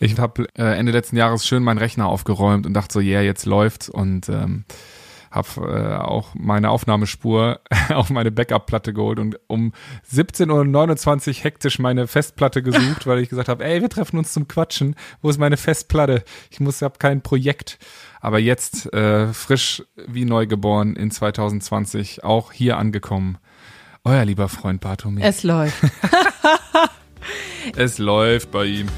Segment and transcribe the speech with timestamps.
[0.00, 3.46] Ich habe äh, Ende letzten Jahres schön meinen Rechner aufgeräumt und dachte so, yeah, jetzt
[3.46, 4.64] läuft's und ähm,
[5.30, 7.60] habe äh, auch meine Aufnahmespur
[7.90, 9.72] auf meine Backup-Platte geholt und um
[10.12, 14.48] 17.29 Uhr hektisch meine Festplatte gesucht, weil ich gesagt habe, ey, wir treffen uns zum
[14.48, 14.94] Quatschen.
[15.20, 16.24] Wo ist meine Festplatte?
[16.50, 17.78] Ich muss, habe kein Projekt.
[18.20, 23.38] Aber jetzt äh, frisch wie neugeboren in 2020 auch hier angekommen.
[24.04, 25.24] Euer lieber Freund Bartomir.
[25.24, 25.82] Es läuft.
[27.76, 28.88] es läuft bei ihm.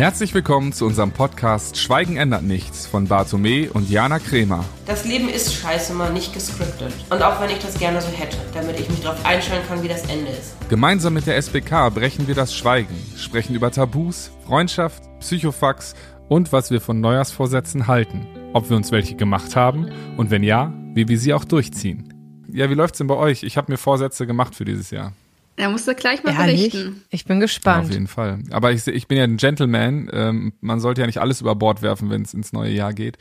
[0.00, 4.64] Herzlich willkommen zu unserem Podcast Schweigen ändert nichts von Bartome und Jana Kremer.
[4.86, 6.94] Das Leben ist scheiße mal nicht gescriptet.
[7.10, 9.88] Und auch wenn ich das gerne so hätte, damit ich mich darauf einstellen kann, wie
[9.88, 10.56] das Ende ist.
[10.70, 15.94] Gemeinsam mit der SBK brechen wir das Schweigen, sprechen über Tabus, Freundschaft, Psychofax
[16.30, 18.26] und was wir von Neujahrsvorsätzen halten.
[18.54, 22.14] Ob wir uns welche gemacht haben und wenn ja, wie wir sie auch durchziehen.
[22.50, 23.42] Ja, wie läuft's denn bei euch?
[23.42, 25.12] Ich habe mir Vorsätze gemacht für dieses Jahr.
[25.56, 26.72] Er musst du gleich mal Ehrlich?
[26.72, 27.02] berichten.
[27.10, 27.84] Ich bin gespannt.
[27.84, 28.38] Ja, auf jeden Fall.
[28.50, 30.08] Aber ich, ich bin ja ein Gentleman.
[30.12, 33.18] Ähm, man sollte ja nicht alles über Bord werfen, wenn es ins neue Jahr geht.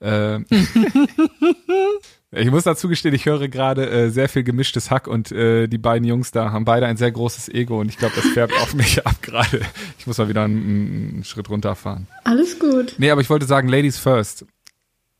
[0.00, 0.40] Äh,
[2.30, 5.78] ich muss dazu gestehen, ich höre gerade äh, sehr viel gemischtes Hack und äh, die
[5.78, 8.74] beiden Jungs da haben beide ein sehr großes Ego und ich glaube, das färbt auf
[8.74, 9.60] mich ab gerade.
[9.98, 12.06] Ich muss mal wieder einen, einen Schritt runterfahren.
[12.24, 12.94] Alles gut.
[12.98, 14.44] Nee, aber ich wollte sagen, Ladies first.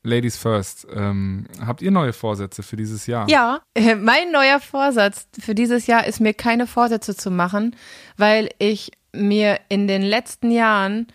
[0.03, 0.87] Ladies first.
[0.93, 3.29] Ähm, habt ihr neue Vorsätze für dieses Jahr?
[3.29, 7.75] Ja, äh, mein neuer Vorsatz für dieses Jahr ist mir keine Vorsätze zu machen,
[8.15, 11.07] weil ich mir in den letzten Jahren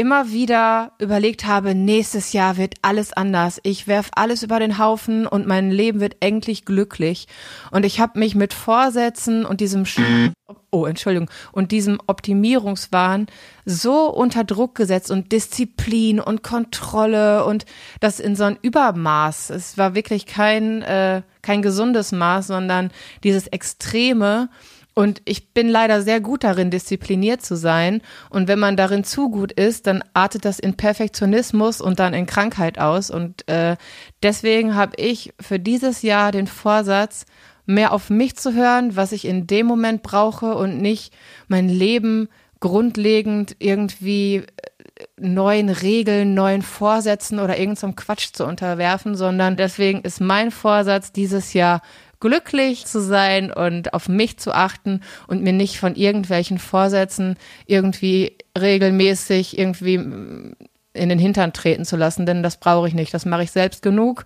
[0.00, 3.60] immer wieder überlegt habe, nächstes Jahr wird alles anders.
[3.64, 7.28] Ich werf alles über den Haufen und mein Leben wird endlich glücklich.
[7.70, 9.84] Und ich habe mich mit Vorsätzen und diesem
[10.70, 13.26] oh Entschuldigung und diesem Optimierungswahn
[13.66, 17.66] so unter Druck gesetzt und Disziplin und Kontrolle und
[18.00, 19.50] das in so ein Übermaß.
[19.50, 22.90] Es war wirklich kein äh, kein gesundes Maß, sondern
[23.22, 24.48] dieses Extreme
[24.94, 28.02] und ich bin leider sehr gut darin, diszipliniert zu sein.
[28.28, 32.26] Und wenn man darin zu gut ist, dann artet das in Perfektionismus und dann in
[32.26, 33.10] Krankheit aus.
[33.10, 33.76] Und äh,
[34.22, 37.24] deswegen habe ich für dieses Jahr den Vorsatz,
[37.66, 41.14] mehr auf mich zu hören, was ich in dem Moment brauche und nicht
[41.46, 44.44] mein Leben grundlegend irgendwie äh,
[45.16, 51.52] neuen Regeln, neuen Vorsätzen oder irgendeinem Quatsch zu unterwerfen, sondern deswegen ist mein Vorsatz dieses
[51.52, 51.80] Jahr
[52.20, 57.36] glücklich zu sein und auf mich zu achten und mir nicht von irgendwelchen Vorsätzen
[57.66, 60.54] irgendwie regelmäßig irgendwie
[60.92, 63.14] in den Hintern treten zu lassen, denn das brauche ich nicht.
[63.14, 64.24] Das mache ich selbst genug.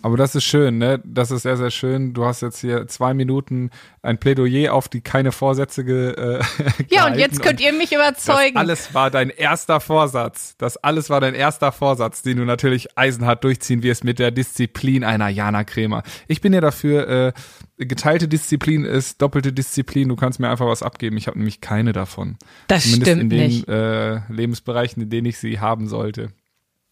[0.00, 1.00] Aber das ist schön, ne?
[1.04, 2.14] Das ist sehr, sehr schön.
[2.14, 6.42] Du hast jetzt hier zwei Minuten ein Plädoyer auf die keine Vorsätze ge, äh,
[6.88, 8.54] Ja, und jetzt könnt ihr mich überzeugen.
[8.54, 10.54] Das alles war dein erster Vorsatz.
[10.56, 15.04] Das alles war dein erster Vorsatz, den du natürlich eisenhart durchziehen wirst mit der Disziplin
[15.04, 16.02] einer Jana Krämer.
[16.28, 17.32] Ich bin ja dafür, äh,
[17.76, 20.08] geteilte Disziplin ist doppelte Disziplin.
[20.08, 21.16] Du kannst mir einfach was abgeben.
[21.16, 22.36] Ich habe nämlich keine davon.
[22.68, 23.68] Das Zumindest stimmt in den nicht.
[23.68, 26.30] Äh, Lebensbereichen, in denen ich sie haben sollte.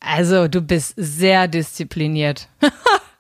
[0.01, 2.49] Also, du bist sehr diszipliniert.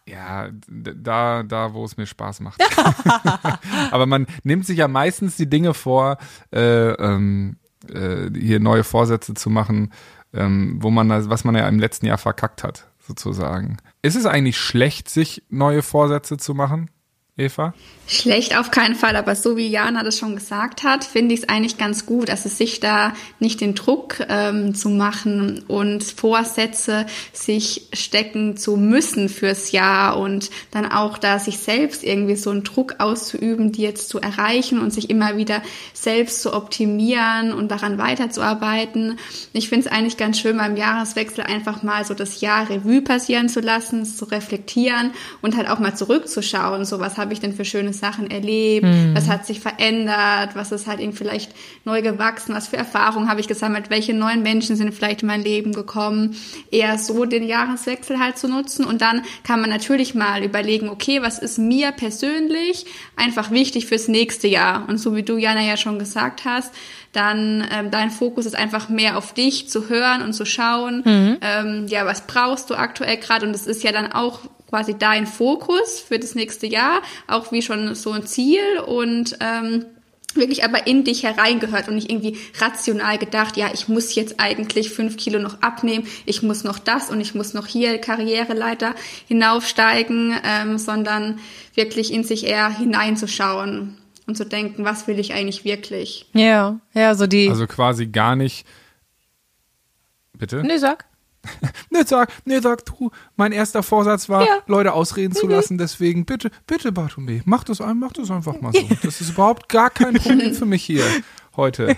[0.04, 2.60] Ja, da, da, wo es mir Spaß macht.
[3.92, 6.18] Aber man nimmt sich ja meistens die Dinge vor,
[6.52, 7.56] äh, ähm,
[7.88, 9.92] äh, hier neue Vorsätze zu machen,
[10.32, 13.76] ähm, wo man, was man ja im letzten Jahr verkackt hat, sozusagen.
[14.02, 16.90] Ist es eigentlich schlecht, sich neue Vorsätze zu machen,
[17.38, 17.72] Eva?
[18.06, 21.48] Schlecht auf keinen Fall, aber so wie Jana das schon gesagt hat, finde ich es
[21.48, 27.88] eigentlich ganz gut, also sich da nicht den Druck ähm, zu machen und Vorsätze sich
[27.94, 32.96] stecken zu müssen fürs Jahr und dann auch da sich selbst irgendwie so einen Druck
[32.98, 35.62] auszuüben, die jetzt zu erreichen und sich immer wieder
[35.94, 39.18] selbst zu optimieren und daran weiterzuarbeiten.
[39.54, 43.48] Ich finde es eigentlich ganz schön beim Jahreswechsel einfach mal so das Jahr Revue passieren
[43.48, 47.64] zu lassen, zu reflektieren und halt auch mal zurückzuschauen, so was habe ich denn für
[47.64, 51.52] schöne Sachen erlebt, was hat sich verändert, was ist halt eben vielleicht
[51.84, 55.42] neu gewachsen, was für Erfahrungen habe ich gesammelt, welche neuen Menschen sind vielleicht in mein
[55.42, 56.36] Leben gekommen,
[56.70, 58.84] eher so den Jahreswechsel halt zu nutzen.
[58.84, 64.08] Und dann kann man natürlich mal überlegen, okay, was ist mir persönlich einfach wichtig fürs
[64.08, 64.88] nächste Jahr?
[64.88, 66.72] Und so wie du Jana ja schon gesagt hast,
[67.12, 71.02] dann ähm, dein Fokus ist einfach mehr auf dich zu hören und zu schauen,
[71.42, 74.40] ähm, ja, was brauchst du aktuell gerade und es ist ja dann auch
[74.72, 79.84] quasi dein Fokus für das nächste Jahr, auch wie schon so ein Ziel und ähm,
[80.34, 84.88] wirklich aber in dich hereingehört und nicht irgendwie rational gedacht, ja, ich muss jetzt eigentlich
[84.88, 88.94] fünf Kilo noch abnehmen, ich muss noch das und ich muss noch hier Karriereleiter
[89.28, 91.40] hinaufsteigen, ähm, sondern
[91.74, 96.30] wirklich in sich eher hineinzuschauen und zu denken, was will ich eigentlich wirklich?
[96.32, 97.50] Ja, ja, so die.
[97.50, 98.66] Also quasi gar nicht.
[100.32, 100.62] Bitte?
[100.62, 101.11] nee, sag.
[101.90, 104.58] ne, sag, ne, sag du, mein erster Vorsatz war, Ja.
[104.66, 105.36] Leute ausreden Mhm.
[105.38, 108.80] zu lassen, deswegen bitte, bitte, Bartome, mach das, ein- mach das einfach mal so.
[109.02, 111.04] Das ist überhaupt gar kein Problem für mich hier
[111.56, 111.94] heute.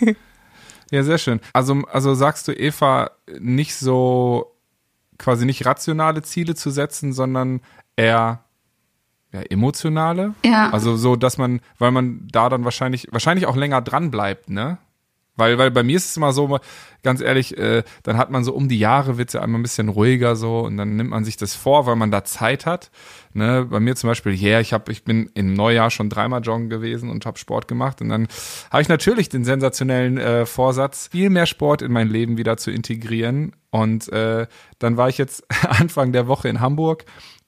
[0.90, 1.40] Ja, sehr schön.
[1.52, 4.54] Also, also sagst du, Eva, nicht so,
[5.18, 7.60] quasi nicht rationale Ziele zu setzen, sondern
[7.96, 8.44] eher
[9.32, 10.34] ja, emotionale?
[10.44, 10.70] Ja.
[10.70, 14.78] Also so, dass man, weil man da dann wahrscheinlich, wahrscheinlich auch länger dran bleibt, ne?
[15.36, 16.58] Weil, weil bei mir ist es immer so,
[17.02, 19.88] ganz ehrlich, äh, dann hat man so um die Jahre wird's ja einmal ein bisschen
[19.88, 22.90] ruhiger so und dann nimmt man sich das vor, weil man da Zeit hat.
[23.32, 23.66] Ne?
[23.68, 27.10] Bei mir zum Beispiel, yeah, ich hab, ich bin im Neujahr schon dreimal joggen gewesen
[27.10, 28.28] und habe Sport gemacht und dann
[28.70, 32.70] habe ich natürlich den sensationellen äh, Vorsatz, viel mehr Sport in mein Leben wieder zu
[32.70, 33.52] integrieren.
[33.70, 34.46] Und äh,
[34.78, 37.04] dann war ich jetzt Anfang der Woche in Hamburg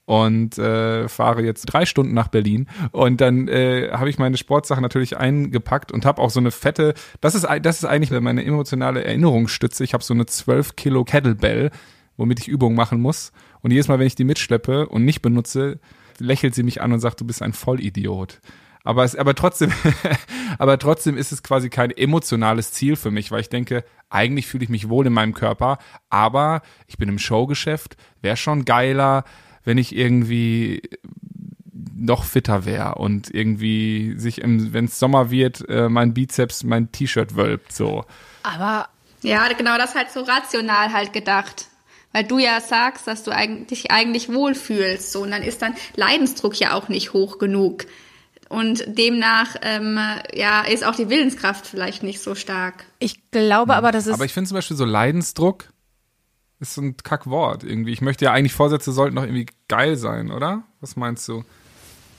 [0.06, 4.82] und äh, fahre jetzt drei Stunden nach Berlin und dann äh, habe ich meine Sportsachen
[4.82, 9.04] natürlich eingepackt und habe auch so eine fette, das ist das ist eigentlich meine emotionale
[9.04, 9.84] Erinnerungsstütze.
[9.84, 11.70] Ich habe so eine 12 Kilo Kettlebell,
[12.16, 15.80] womit ich Übungen machen muss und jedes Mal, wenn ich die mitschleppe und nicht benutze,
[16.18, 18.40] lächelt sie mich an und sagt, du bist ein Vollidiot.
[18.84, 19.72] Aber es, aber trotzdem,
[20.58, 24.62] aber trotzdem ist es quasi kein emotionales Ziel für mich, weil ich denke, eigentlich fühle
[24.62, 29.24] ich mich wohl in meinem Körper, aber ich bin im Showgeschäft, wäre schon geiler,
[29.66, 30.80] wenn ich irgendwie
[31.94, 36.92] noch fitter wäre und irgendwie sich im, wenn es Sommer wird, äh, mein Bizeps mein
[36.92, 38.04] T-Shirt wölbt, so.
[38.42, 38.88] Aber
[39.22, 41.66] Ja, genau, das halt so rational halt gedacht.
[42.12, 43.32] Weil du ja sagst, dass du
[43.68, 45.12] dich eigentlich wohlfühlst.
[45.12, 47.84] So, und dann ist dann Leidensdruck ja auch nicht hoch genug.
[48.48, 49.98] Und demnach, ähm,
[50.32, 52.84] ja, ist auch die Willenskraft vielleicht nicht so stark.
[53.00, 54.14] ich glaube aber, das ist.
[54.14, 55.68] Aber ich finde zum Beispiel so Leidensdruck
[56.60, 57.92] ist so ein Kackwort irgendwie.
[57.92, 60.62] Ich möchte ja eigentlich Vorsätze sollten doch irgendwie geil sein, oder?
[60.80, 61.44] Was meinst du?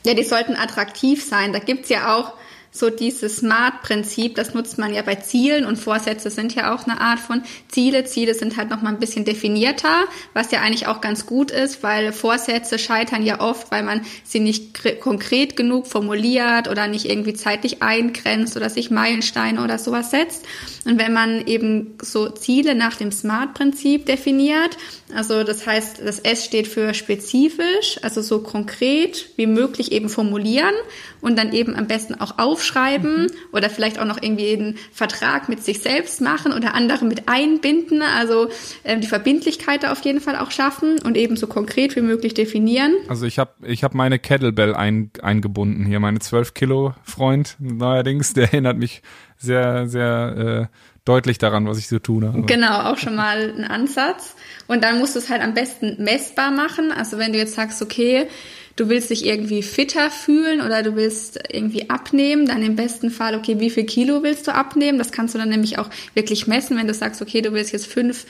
[0.06, 1.54] Ja, die sollten attraktiv sein.
[1.54, 2.34] Da gibt's ja auch
[2.78, 7.02] so dieses Smart-Prinzip, das nutzt man ja bei Zielen und Vorsätze sind ja auch eine
[7.02, 8.06] Art von Ziele.
[8.06, 12.12] Ziele sind halt nochmal ein bisschen definierter, was ja eigentlich auch ganz gut ist, weil
[12.12, 17.34] Vorsätze scheitern ja oft, weil man sie nicht kre- konkret genug formuliert oder nicht irgendwie
[17.34, 20.46] zeitlich eingrenzt oder sich Meilensteine oder sowas setzt.
[20.86, 24.78] Und wenn man eben so Ziele nach dem Smart-Prinzip definiert,
[25.14, 30.74] also das heißt, das S steht für spezifisch, also so konkret wie möglich eben formulieren
[31.22, 35.64] und dann eben am besten auch aufschreiben oder vielleicht auch noch irgendwie einen Vertrag mit
[35.64, 38.50] sich selbst machen oder andere mit einbinden, also
[38.84, 42.34] ähm, die Verbindlichkeit da auf jeden Fall auch schaffen und eben so konkret wie möglich
[42.34, 42.94] definieren.
[43.08, 48.34] Also ich habe ich hab meine Kettlebell ein, eingebunden hier, meine 12 Kilo Freund neuerdings,
[48.34, 49.02] der erinnert mich
[49.38, 52.42] sehr, sehr äh, deutlich daran, was ich zu tun habe.
[52.44, 54.36] Genau, auch schon mal ein Ansatz.
[54.68, 56.92] Und dann musst du es halt am besten messbar machen.
[56.92, 58.28] Also wenn du jetzt sagst, okay,
[58.76, 63.36] du willst dich irgendwie fitter fühlen oder du willst irgendwie abnehmen, dann im besten Fall,
[63.36, 64.98] okay, wie viel Kilo willst du abnehmen?
[64.98, 67.88] Das kannst du dann nämlich auch wirklich messen, wenn du sagst, okay, du willst jetzt
[67.88, 68.26] fünf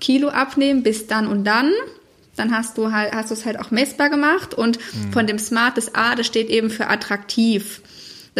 [0.00, 1.70] Kilo abnehmen bis dann und dann.
[2.36, 4.78] Dann hast du halt, hast du es halt auch messbar gemacht und
[5.10, 7.82] von dem Smart das A, das steht eben für attraktiv.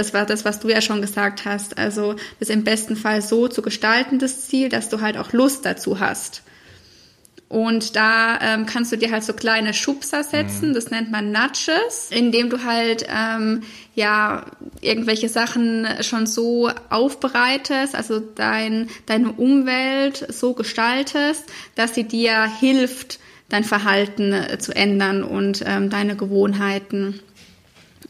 [0.01, 1.77] Das war das, was du ja schon gesagt hast.
[1.77, 5.67] Also das im besten Fall so zu gestalten, das Ziel, dass du halt auch Lust
[5.67, 6.43] dazu hast.
[7.51, 12.09] Und da ähm, kannst du dir halt so kleine Schubser setzen, das nennt man Nudges,
[12.11, 13.63] indem du halt ähm,
[13.95, 14.47] ja
[14.81, 21.45] irgendwelche Sachen schon so aufbereitest, also dein, deine Umwelt so gestaltest,
[21.75, 23.19] dass sie dir hilft,
[23.51, 27.21] dein Verhalten äh, zu ändern und ähm, deine Gewohnheiten.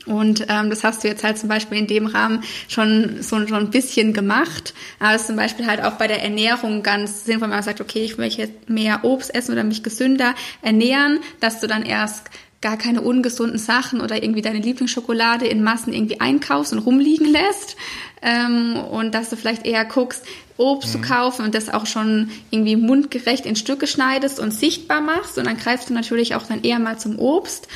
[0.06, 3.54] Und ähm, das hast du jetzt halt zum Beispiel in dem Rahmen schon so schon
[3.54, 4.72] ein bisschen gemacht.
[4.98, 7.80] Aber das ist zum Beispiel halt auch bei der Ernährung ganz sinnvoll, wenn man sagt,
[7.80, 12.30] okay, ich möchte jetzt mehr Obst essen oder mich gesünder ernähren, dass du dann erst
[12.62, 17.76] gar keine ungesunden Sachen oder irgendwie deine Lieblingsschokolade in Massen irgendwie einkaufst und rumliegen lässt.
[18.22, 20.24] Ähm, und dass du vielleicht eher guckst,
[20.58, 25.38] Obst zu kaufen und das auch schon irgendwie mundgerecht in Stücke schneidest und sichtbar machst.
[25.38, 27.66] Und dann greifst du natürlich auch dann eher mal zum Obst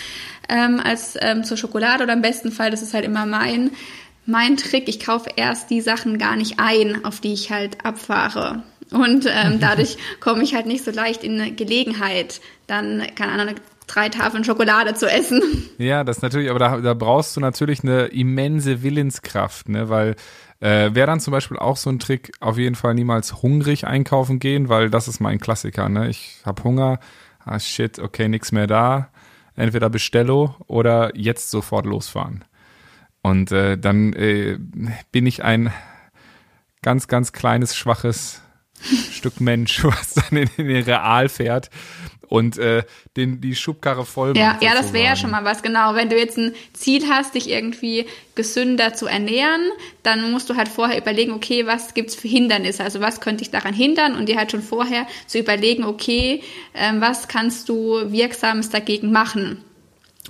[0.49, 3.71] ähm, als ähm, zur Schokolade oder im besten Fall, das ist halt immer mein,
[4.27, 8.63] mein Trick, ich kaufe erst die Sachen gar nicht ein, auf die ich halt abfahre.
[8.91, 13.55] Und ähm, dadurch komme ich halt nicht so leicht in eine Gelegenheit, dann, keine Ahnung,
[13.87, 15.43] drei Tafeln Schokolade zu essen.
[15.79, 20.17] Ja, das natürlich, aber da, da brauchst du natürlich eine immense Willenskraft, ne, weil
[20.61, 24.39] äh, wäre dann zum Beispiel auch so ein Trick, auf jeden Fall niemals hungrig einkaufen
[24.39, 26.09] gehen, weil das ist mein Klassiker, ne?
[26.09, 27.01] Ich hab Hunger,
[27.45, 29.11] ah shit, okay, nix mehr da.
[29.57, 32.45] Entweder Bestello oder jetzt sofort losfahren.
[33.23, 34.59] Und äh, dann äh,
[35.13, 35.73] bin ich ein
[36.83, 38.43] ganz, ganz kleines, schwaches
[39.11, 41.71] Stück Mensch, was dann in, in den Real fährt
[42.29, 42.83] und äh,
[43.17, 45.95] den, die Schubkarre voll Ja, macht, ja, das wäre ja schon mal was, genau.
[45.95, 49.63] Wenn du jetzt ein Ziel hast, dich irgendwie gesünder zu ernähren,
[50.03, 52.83] dann musst du halt vorher überlegen, okay, was gibt's für Hindernisse?
[52.83, 54.17] Also was könnte ich daran hindern?
[54.17, 56.43] Und dir halt schon vorher zu überlegen, okay,
[56.75, 59.63] ähm, was kannst du Wirksames dagegen machen?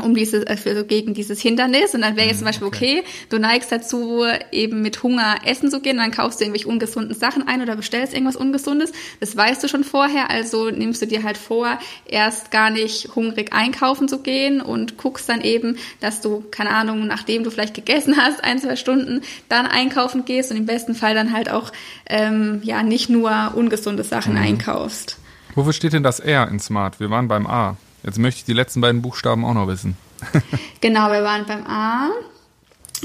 [0.01, 1.95] Um dieses, äh, für, gegen dieses Hindernis.
[1.95, 5.81] Und dann wäre jetzt zum Beispiel, okay, du neigst dazu, eben mit Hunger essen zu
[5.81, 8.93] gehen, dann kaufst du irgendwelche ungesunden Sachen ein oder bestellst irgendwas Ungesundes.
[9.21, 13.53] Das weißt du schon vorher, also nimmst du dir halt vor, erst gar nicht hungrig
[13.53, 18.17] einkaufen zu gehen und guckst dann eben, dass du, keine Ahnung, nachdem du vielleicht gegessen
[18.17, 21.71] hast, ein, zwei Stunden, dann einkaufen gehst und im besten Fall dann halt auch,
[22.07, 25.19] ähm, ja, nicht nur ungesunde Sachen einkaufst.
[25.55, 26.99] Wofür steht denn das R in Smart?
[26.99, 27.77] Wir waren beim A.
[28.05, 29.97] Jetzt möchte ich die letzten beiden Buchstaben auch noch wissen.
[30.81, 32.11] Genau, wir waren beim A.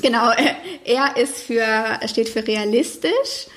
[0.01, 1.65] Genau, äh, R ist für,
[2.07, 3.47] steht für realistisch.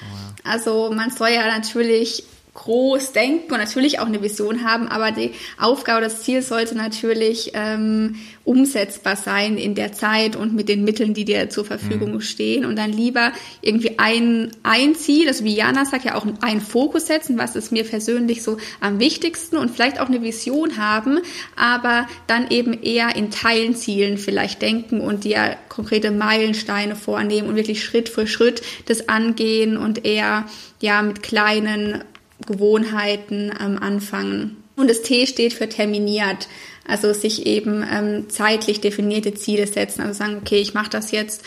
[0.44, 5.32] Also man soll ja natürlich groß denken und natürlich auch eine Vision haben, aber die
[5.58, 11.14] Aufgabe, das Ziel sollte natürlich ähm, umsetzbar sein in der Zeit und mit den Mitteln,
[11.14, 13.32] die dir zur Verfügung stehen und dann lieber
[13.62, 17.72] irgendwie ein, ein Ziel, also wie Jana sagt, ja auch einen Fokus setzen, was ist
[17.72, 21.20] mir persönlich so am wichtigsten und vielleicht auch eine Vision haben,
[21.56, 27.82] aber dann eben eher in Teilenzielen vielleicht denken und dir konkrete Meilensteine vornehmen und wirklich
[27.82, 30.44] Schritt für Schritt das angehen und eher
[30.80, 32.04] ja mit kleinen
[32.46, 34.62] Gewohnheiten ähm, anfangen.
[34.76, 36.48] Und das T steht für terminiert,
[36.86, 41.44] also sich eben ähm, zeitlich definierte Ziele setzen, also sagen, okay, ich mache das jetzt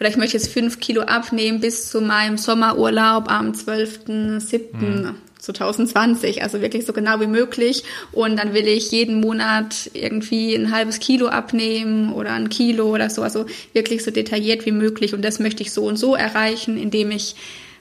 [0.00, 5.14] oder ich möchte jetzt fünf Kilo abnehmen bis zu meinem Sommerurlaub am 12.07.
[5.42, 7.82] 2020, also wirklich so genau wie möglich.
[8.12, 13.10] Und dann will ich jeden Monat irgendwie ein halbes Kilo abnehmen oder ein Kilo oder
[13.10, 15.14] so, also wirklich so detailliert wie möglich.
[15.14, 17.34] Und das möchte ich so und so erreichen, indem ich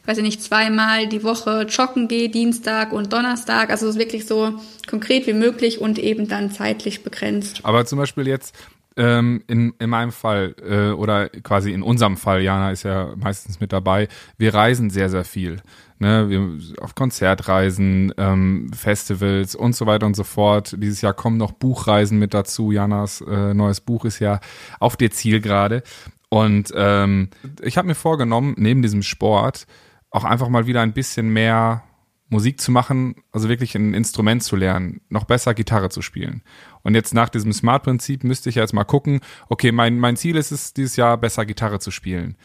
[0.06, 3.70] weiß ich nicht, zweimal die Woche joggen gehe, Dienstag und Donnerstag.
[3.70, 4.54] Also wirklich so
[4.90, 7.62] konkret wie möglich und eben dann zeitlich begrenzt.
[7.64, 8.56] Aber zum Beispiel jetzt
[8.98, 13.60] ähm, in, in meinem Fall äh, oder quasi in unserem Fall, Jana ist ja meistens
[13.60, 15.62] mit dabei, wir reisen sehr, sehr viel.
[16.00, 20.76] Ne, wir auf Konzertreisen, ähm, Festivals und so weiter und so fort.
[20.80, 22.72] Dieses Jahr kommen noch Buchreisen mit dazu.
[22.72, 24.40] Janas äh, neues Buch ist ja
[24.80, 25.84] auf der Zielgerade.
[26.30, 27.30] Und ähm,
[27.62, 29.68] ich habe mir vorgenommen, neben diesem Sport
[30.12, 31.84] auch einfach mal wieder ein bisschen mehr
[32.32, 36.44] Musik zu machen, also wirklich ein Instrument zu lernen, noch besser Gitarre zu spielen.
[36.82, 40.52] Und jetzt nach diesem Smart-Prinzip müsste ich jetzt mal gucken, okay, mein, mein Ziel ist
[40.52, 42.38] es, dieses Jahr besser Gitarre zu spielen.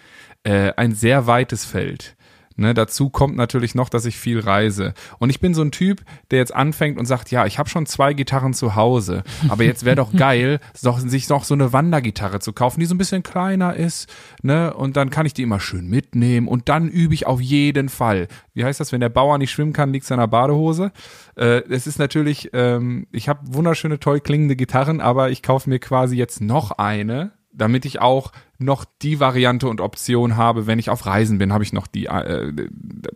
[0.43, 2.17] Äh, ein sehr weites Feld.
[2.59, 4.95] Ne, dazu kommt natürlich noch, dass ich viel reise.
[5.19, 7.85] Und ich bin so ein Typ, der jetzt anfängt und sagt, ja, ich habe schon
[7.85, 12.41] zwei Gitarren zu Hause, aber jetzt wäre doch geil, doch, sich noch so eine Wandergitarre
[12.41, 14.09] zu kaufen, die so ein bisschen kleiner ist,
[14.43, 14.73] ne?
[14.73, 18.27] Und dann kann ich die immer schön mitnehmen und dann übe ich auf jeden Fall.
[18.55, 20.93] Wie heißt das, wenn der Bauer nicht schwimmen kann, liegt seiner Badehose?
[21.37, 25.79] Äh, es ist natürlich, ähm, ich habe wunderschöne, toll klingende Gitarren, aber ich kaufe mir
[25.79, 30.91] quasi jetzt noch eine, damit ich auch noch die Variante und Option habe, wenn ich
[30.91, 32.53] auf Reisen bin, habe ich noch die äh,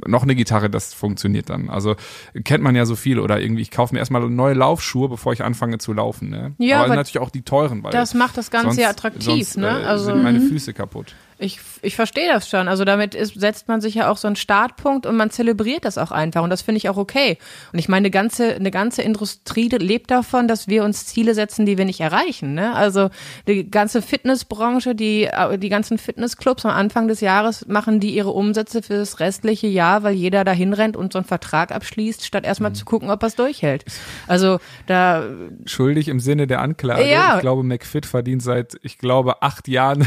[0.06, 1.70] noch eine Gitarre, das funktioniert dann.
[1.70, 1.96] Also
[2.44, 5.42] kennt man ja so viel oder irgendwie ich kaufe mir erstmal neue Laufschuhe, bevor ich
[5.42, 6.54] anfange zu laufen, ne?
[6.58, 9.56] Ja, aber, aber natürlich auch die teuren, weil Das macht das Ganze ja attraktiv, sonst,
[9.56, 9.68] ne?
[9.68, 11.14] Äh, Also sind meine Füße kaputt.
[11.40, 12.68] Ich, ich verstehe das schon.
[12.68, 15.98] Also damit ist, setzt man sich ja auch so einen Startpunkt und man zelebriert das
[15.98, 16.42] auch einfach.
[16.42, 17.38] Und das finde ich auch okay.
[17.72, 21.66] Und ich meine, eine ganze, eine ganze Industrie lebt davon, dass wir uns Ziele setzen,
[21.66, 22.54] die wir nicht erreichen.
[22.54, 22.74] Ne?
[22.74, 23.10] Also
[23.48, 28.82] die ganze Fitnessbranche, die, die ganzen Fitnessclubs am Anfang des Jahres machen die ihre Umsätze
[28.82, 32.74] für das restliche Jahr, weil jeder dahin rennt und so einen Vertrag abschließt, statt erstmal
[32.74, 33.84] zu gucken, ob er es durchhält.
[34.26, 35.24] Also da
[35.64, 37.08] Schuldig im Sinne der Anklage.
[37.08, 37.36] Ja.
[37.36, 40.06] Ich glaube, McFit verdient seit, ich glaube, acht Jahren.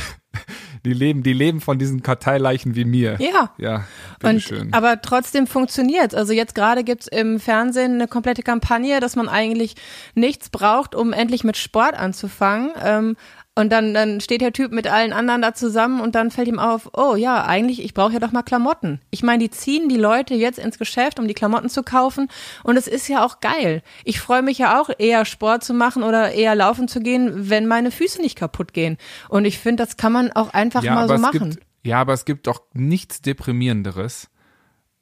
[0.85, 3.17] Die leben, die leben von diesen Karteileichen wie mir.
[3.19, 3.53] Ja.
[3.57, 4.73] Ja, Und, bitteschön.
[4.73, 6.13] aber trotzdem funktioniert.
[6.13, 9.75] Also jetzt gerade gibt's im Fernsehen eine komplette Kampagne, dass man eigentlich
[10.13, 12.71] nichts braucht, um endlich mit Sport anzufangen.
[12.83, 13.15] Ähm,
[13.55, 16.57] und dann, dann steht der Typ mit allen anderen da zusammen und dann fällt ihm
[16.57, 18.99] auf, oh ja, eigentlich, ich brauche ja doch mal Klamotten.
[19.11, 22.29] Ich meine, die ziehen die Leute jetzt ins Geschäft, um die Klamotten zu kaufen.
[22.63, 23.83] Und es ist ja auch geil.
[24.05, 27.67] Ich freue mich ja auch, eher Sport zu machen oder eher laufen zu gehen, wenn
[27.67, 28.97] meine Füße nicht kaputt gehen.
[29.29, 31.51] Und ich finde, das kann man auch einfach mal so machen.
[31.51, 34.29] Gibt, ja, aber es gibt doch nichts deprimierenderes,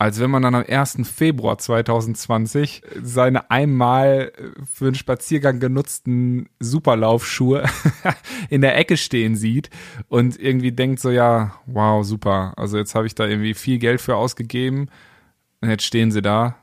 [0.01, 0.97] als wenn man dann am 1.
[1.03, 4.31] Februar 2020 seine einmal
[4.73, 7.65] für einen Spaziergang genutzten Superlaufschuhe
[8.49, 9.69] in der Ecke stehen sieht
[10.09, 12.53] und irgendwie denkt so, ja, wow, super.
[12.57, 14.89] Also jetzt habe ich da irgendwie viel Geld für ausgegeben
[15.61, 16.55] und jetzt stehen sie da.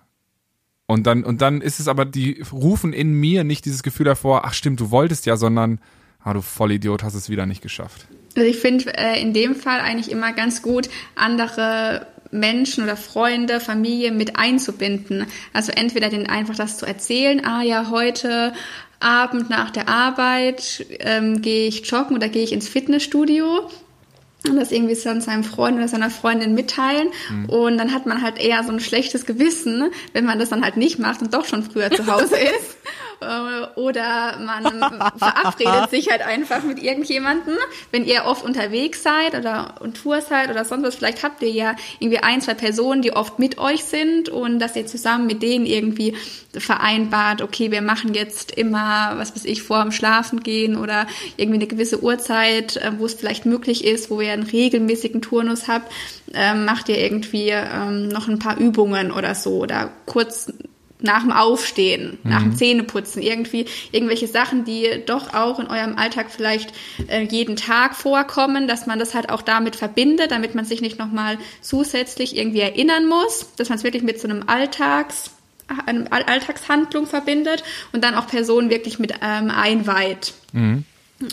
[0.86, 4.46] Und dann, und dann ist es aber, die rufen in mir nicht dieses Gefühl davor,
[4.46, 5.80] ach stimmt, du wolltest ja, sondern,
[6.24, 8.08] ah, du Vollidiot, hast es wieder nicht geschafft.
[8.34, 13.60] Also ich finde äh, in dem Fall eigentlich immer ganz gut, andere Menschen oder Freunde,
[13.60, 15.26] Familie mit einzubinden.
[15.52, 18.52] Also entweder denen einfach das zu erzählen, ah ja, heute
[19.00, 23.68] Abend nach der Arbeit ähm, gehe ich joggen oder gehe ich ins Fitnessstudio
[24.46, 27.08] und das irgendwie dann seinem Freund oder seiner Freundin mitteilen.
[27.30, 27.46] Mhm.
[27.46, 30.76] Und dann hat man halt eher so ein schlechtes Gewissen, wenn man das dann halt
[30.76, 32.76] nicht macht und doch schon früher zu Hause ist.
[33.20, 34.64] Äh, oder man
[35.18, 37.56] verabredet sich halt einfach mit irgendjemandem,
[37.90, 40.94] wenn ihr oft unterwegs seid oder on Tour seid oder sonst was.
[40.94, 44.76] Vielleicht habt ihr ja irgendwie ein, zwei Personen, die oft mit euch sind und dass
[44.76, 46.14] ihr zusammen mit denen irgendwie
[46.56, 51.58] vereinbart, okay, wir machen jetzt immer, was weiß ich, vor dem Schlafen gehen oder irgendwie
[51.58, 55.92] eine gewisse Uhrzeit, äh, wo es vielleicht möglich ist, wo ihr einen regelmäßigen Turnus habt,
[56.34, 60.52] ähm, macht ihr irgendwie ähm, noch ein paar Übungen oder so oder kurz
[61.00, 62.30] nach dem Aufstehen, mhm.
[62.30, 66.72] nach dem Zähneputzen, irgendwie irgendwelche Sachen, die doch auch in eurem Alltag vielleicht
[67.08, 70.98] äh, jeden Tag vorkommen, dass man das halt auch damit verbindet, damit man sich nicht
[70.98, 75.30] nochmal zusätzlich irgendwie erinnern muss, dass man es wirklich mit so einem Alltags,
[75.86, 80.34] einem Alltagshandlung verbindet und dann auch Personen wirklich mit ähm, einweiht.
[80.52, 80.84] Mhm.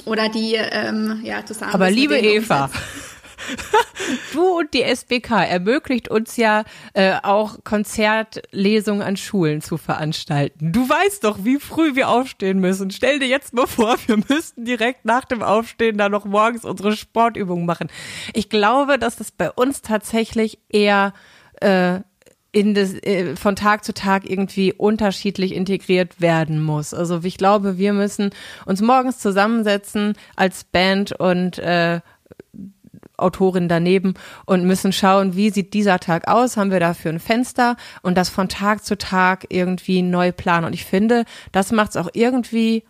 [0.05, 1.73] Oder die ähm, ja zusammen.
[1.73, 2.69] Aber liebe Eva.
[4.33, 6.63] Du und die SBK ermöglicht uns ja
[6.93, 10.71] äh, auch Konzertlesungen an Schulen zu veranstalten.
[10.71, 12.91] Du weißt doch, wie früh wir aufstehen müssen.
[12.91, 16.95] Stell dir jetzt mal vor, wir müssten direkt nach dem Aufstehen da noch morgens unsere
[16.95, 17.89] Sportübungen machen.
[18.33, 21.13] Ich glaube, dass das bei uns tatsächlich eher
[21.61, 21.99] äh,
[22.55, 26.93] in das, äh, von Tag zu Tag irgendwie unterschiedlich integriert werden muss.
[26.93, 28.29] Also ich glaube, wir müssen
[28.65, 31.99] uns morgens zusammensetzen als Band und äh,
[33.17, 34.13] Autorin daneben
[34.45, 38.29] und müssen schauen, wie sieht dieser Tag aus, haben wir dafür ein Fenster und das
[38.29, 40.65] von Tag zu Tag irgendwie neu planen.
[40.65, 42.85] Und ich finde, das macht es auch irgendwie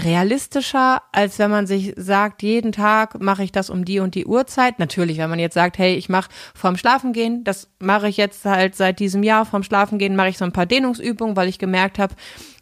[0.00, 4.24] realistischer, als wenn man sich sagt, jeden Tag mache ich das um die und die
[4.24, 4.78] Uhrzeit.
[4.78, 8.74] Natürlich, wenn man jetzt sagt, hey, ich mache vorm Schlafengehen, das mache ich jetzt halt
[8.74, 12.14] seit diesem Jahr vorm Schlafengehen, mache ich so ein paar Dehnungsübungen, weil ich gemerkt habe,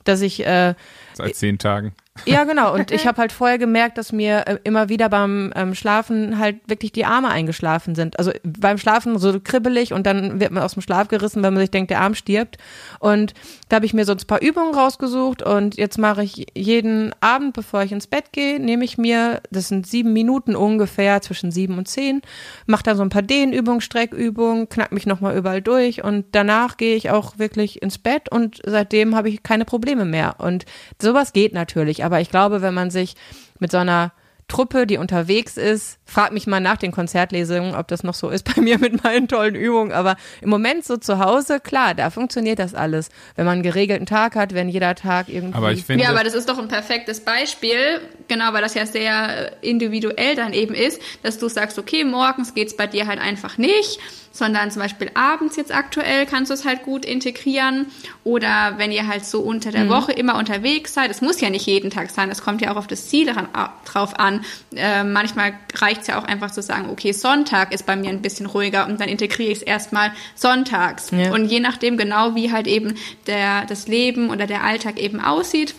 [0.05, 0.75] dass ich äh,
[1.15, 1.93] seit zehn Tagen
[2.27, 2.75] ja, genau.
[2.75, 6.57] Und ich habe halt vorher gemerkt, dass mir äh, immer wieder beim ähm, Schlafen halt
[6.67, 8.19] wirklich die Arme eingeschlafen sind.
[8.19, 11.63] Also beim Schlafen so kribbelig und dann wird man aus dem Schlaf gerissen, wenn man
[11.63, 12.59] sich denkt, der Arm stirbt.
[12.99, 13.33] Und
[13.69, 17.55] da habe ich mir so ein paar Übungen rausgesucht und jetzt mache ich jeden Abend,
[17.55, 21.79] bevor ich ins Bett gehe, nehme ich mir, das sind sieben Minuten ungefähr, zwischen sieben
[21.79, 22.23] und zehn,
[22.67, 26.97] mache da so ein paar Dehnübungen, Streckübungen, knack mich nochmal überall durch und danach gehe
[26.97, 30.35] ich auch wirklich ins Bett und seitdem habe ich keine Probleme mehr.
[30.39, 30.67] Und
[31.01, 33.15] sowas geht natürlich, aber ich glaube, wenn man sich
[33.59, 34.13] mit so einer
[34.51, 35.99] Truppe, die unterwegs ist.
[36.05, 39.29] Frag mich mal nach den Konzertlesungen, ob das noch so ist bei mir mit meinen
[39.29, 39.93] tollen Übungen.
[39.93, 43.09] Aber im Moment so zu Hause, klar, da funktioniert das alles.
[43.37, 45.57] Wenn man einen geregelten Tag hat, wenn jeder Tag irgendwie.
[45.57, 48.85] Aber ich finde, ja, aber das ist doch ein perfektes Beispiel, genau, weil das ja
[48.85, 53.57] sehr individuell dann eben ist, dass du sagst, okay, morgens geht's bei dir halt einfach
[53.57, 54.01] nicht
[54.33, 57.87] sondern zum Beispiel abends jetzt aktuell kannst du es halt gut integrieren.
[58.23, 59.91] Oder wenn ihr halt so unter der mhm.
[59.91, 62.77] Woche immer unterwegs seid, es muss ja nicht jeden Tag sein, es kommt ja auch
[62.77, 63.49] auf das Ziel daran,
[63.85, 64.45] drauf an.
[64.75, 68.23] Äh, manchmal reicht es ja auch einfach zu sagen, okay, Sonntag ist bei mir ein
[68.23, 71.11] bisschen ruhiger und dann integriere ich es erstmal sonntags.
[71.11, 71.33] Ja.
[71.33, 72.95] Und je nachdem genau, wie halt eben
[73.27, 75.75] der, das Leben oder der Alltag eben aussieht,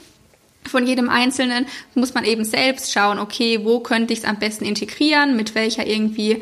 [0.70, 4.66] von jedem Einzelnen muss man eben selbst schauen, okay, wo könnte ich es am besten
[4.66, 6.42] integrieren, mit welcher irgendwie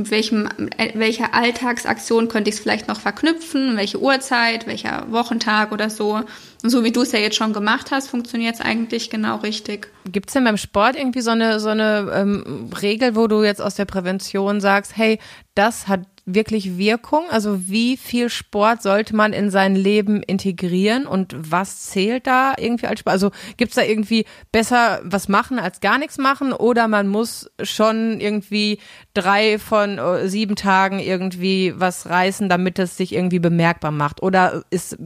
[0.00, 5.72] mit welchem, äh, welcher Alltagsaktion könnte ich es vielleicht noch verknüpfen, welche Uhrzeit, welcher Wochentag
[5.72, 6.20] oder so.
[6.62, 9.88] Und so wie du es ja jetzt schon gemacht hast, funktioniert es eigentlich genau richtig.
[10.10, 13.60] Gibt es denn beim Sport irgendwie so eine, so eine ähm, Regel, wo du jetzt
[13.60, 15.18] aus der Prävention sagst, hey,
[15.54, 17.24] das hat wirklich Wirkung?
[17.30, 22.86] Also wie viel Sport sollte man in sein Leben integrieren und was zählt da irgendwie
[22.86, 23.12] als Sport?
[23.12, 28.20] Also gibt's da irgendwie besser was machen als gar nichts machen oder man muss schon
[28.20, 28.78] irgendwie
[29.14, 34.22] drei von äh, sieben Tagen irgendwie was reißen, damit es sich irgendwie bemerkbar macht?
[34.22, 34.98] Oder ist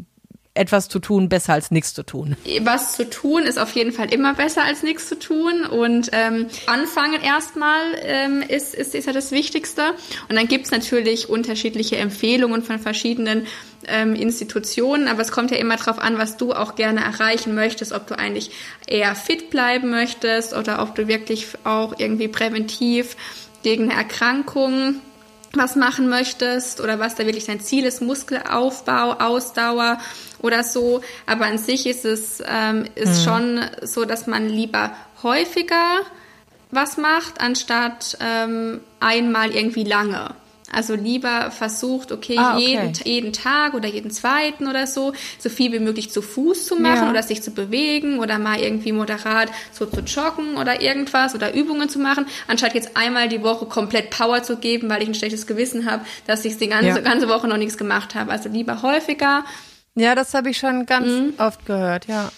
[0.55, 2.37] etwas zu tun besser als nichts zu tun?
[2.61, 5.65] Was zu tun ist auf jeden Fall immer besser als nichts zu tun.
[5.67, 9.83] Und ähm, anfangen erstmal ähm, ist, ist, ist ja das Wichtigste.
[10.29, 13.47] Und dann gibt's natürlich unterschiedliche Empfehlungen von verschiedenen
[13.87, 17.93] ähm, Institutionen, aber es kommt ja immer darauf an, was du auch gerne erreichen möchtest,
[17.93, 18.51] ob du eigentlich
[18.87, 23.17] eher fit bleiben möchtest oder ob du wirklich auch irgendwie präventiv
[23.63, 25.01] gegen eine Erkrankung
[25.57, 29.99] was machen möchtest oder was da wirklich dein Ziel ist, Muskelaufbau, Ausdauer
[30.41, 31.01] oder so.
[31.27, 33.25] Aber an sich ist es ähm, ist mhm.
[33.25, 36.01] schon so, dass man lieber häufiger
[36.71, 40.35] was macht, anstatt ähm, einmal irgendwie lange.
[40.75, 42.65] Also lieber versucht, okay, Ah, okay.
[42.67, 46.77] Jeden, jeden Tag oder jeden zweiten oder so, so viel wie möglich zu Fuß zu
[46.77, 47.11] machen Ja.
[47.11, 51.89] oder sich zu bewegen oder mal irgendwie moderat so zu joggen oder irgendwas oder Übungen
[51.89, 55.47] zu machen, anstatt jetzt einmal die Woche komplett Power zu geben, weil ich ein schlechtes
[55.47, 56.99] Gewissen habe, dass ich die ganze, Ja.
[57.01, 58.31] ganze Woche noch nichts gemacht habe.
[58.33, 59.45] Also lieber häufiger.
[59.95, 61.35] Ja, das habe ich schon ganz Mhm.
[61.39, 62.31] oft gehört, ja.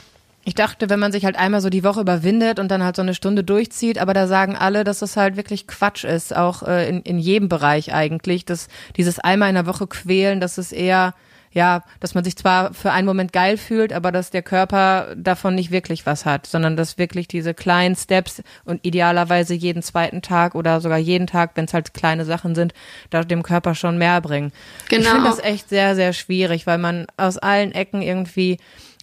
[0.48, 3.02] Ich dachte, wenn man sich halt einmal so die Woche überwindet und dann halt so
[3.02, 6.88] eine Stunde durchzieht, aber da sagen alle, dass das halt wirklich Quatsch ist, auch äh,
[6.88, 11.14] in, in jedem Bereich eigentlich, dass dieses einmal in der Woche quälen, dass es eher,
[11.50, 15.56] ja, dass man sich zwar für einen Moment geil fühlt, aber dass der Körper davon
[15.56, 20.54] nicht wirklich was hat, sondern dass wirklich diese kleinen Steps und idealerweise jeden zweiten Tag
[20.54, 22.72] oder sogar jeden Tag, wenn es halt kleine Sachen sind,
[23.10, 24.52] da dem Körper schon mehr bringen.
[24.84, 25.10] Ich Genau.
[25.10, 28.58] finde das echt sehr, sehr schwierig, weil man aus allen Ecken irgendwie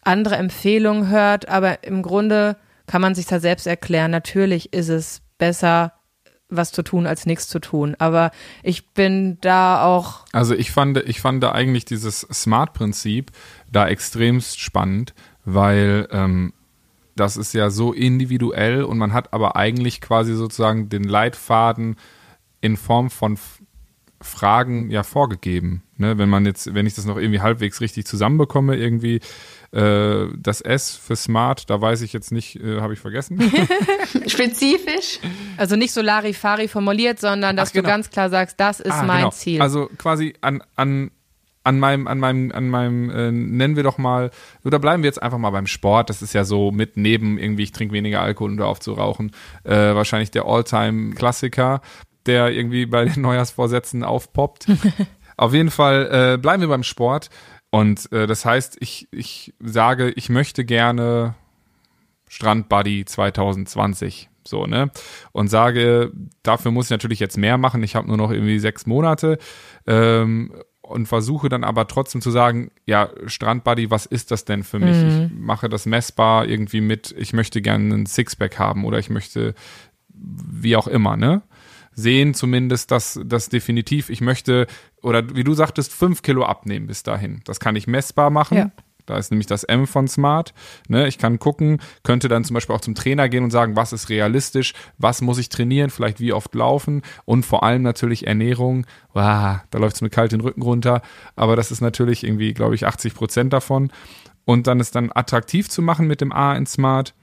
[0.05, 4.11] andere Empfehlungen hört, aber im Grunde kann man sich da selbst erklären.
[4.11, 5.93] Natürlich ist es besser,
[6.49, 7.95] was zu tun, als nichts zu tun.
[7.97, 13.31] Aber ich bin da auch, Also ich fand, ich fand da eigentlich dieses Smart-Prinzip
[13.71, 15.13] da extremst spannend,
[15.45, 16.53] weil ähm,
[17.15, 21.97] das ist ja so individuell und man hat aber eigentlich quasi sozusagen den Leitfaden
[22.61, 23.37] in Form von
[24.23, 25.83] Fragen ja vorgegeben.
[25.97, 26.17] Ne?
[26.17, 29.19] Wenn man jetzt, wenn ich das noch irgendwie halbwegs richtig zusammenbekomme, irgendwie
[29.71, 33.39] äh, das S für Smart, da weiß ich jetzt nicht, äh, habe ich vergessen.
[34.27, 35.19] Spezifisch.
[35.57, 37.83] also nicht so Larifari formuliert, sondern dass Ach, genau.
[37.83, 39.31] du ganz klar sagst, das ist Ah, mein genau.
[39.31, 39.61] Ziel.
[39.61, 41.11] Also quasi an, an,
[41.63, 44.31] an meinem, an meinem, an meinem, äh, nennen wir doch mal,
[44.63, 46.09] oder bleiben wir jetzt einfach mal beim Sport.
[46.09, 48.93] Das ist ja so mit neben irgendwie, ich trinke weniger Alkohol und höre auf zu
[48.93, 49.31] rauchen,
[49.63, 51.81] äh, wahrscheinlich der All-Time-Klassiker,
[52.25, 54.67] der irgendwie bei den Neujahrsvorsätzen aufpoppt.
[55.37, 57.29] Auf jeden Fall äh, bleiben wir beim Sport.
[57.71, 61.35] Und äh, das heißt, ich, ich sage, ich möchte gerne
[62.29, 64.29] Strandbuddy 2020.
[64.45, 64.91] So, ne?
[65.31, 66.11] Und sage,
[66.43, 67.81] dafür muss ich natürlich jetzt mehr machen.
[67.81, 69.37] Ich habe nur noch irgendwie sechs Monate.
[69.87, 74.79] Ähm, und versuche dann aber trotzdem zu sagen, ja, Strandbuddy, was ist das denn für
[74.79, 74.97] mich?
[74.97, 79.55] Ich mache das messbar irgendwie mit, ich möchte gerne einen Sixpack haben oder ich möchte
[80.13, 81.41] wie auch immer, ne?
[81.95, 84.67] Sehen zumindest, dass das definitiv, ich möchte,
[85.01, 87.41] oder wie du sagtest, fünf Kilo abnehmen bis dahin.
[87.45, 88.57] Das kann ich messbar machen.
[88.57, 88.71] Ja.
[89.05, 90.53] Da ist nämlich das M von Smart.
[90.87, 93.93] Ne, ich kann gucken, könnte dann zum Beispiel auch zum Trainer gehen und sagen, was
[93.93, 98.85] ist realistisch, was muss ich trainieren, vielleicht wie oft laufen und vor allem natürlich Ernährung.
[99.13, 101.01] Wow, da läuft es mir kalt den Rücken runter,
[101.35, 103.91] aber das ist natürlich irgendwie, glaube ich, 80 Prozent davon.
[104.45, 107.13] Und dann ist dann attraktiv zu machen mit dem A in Smart.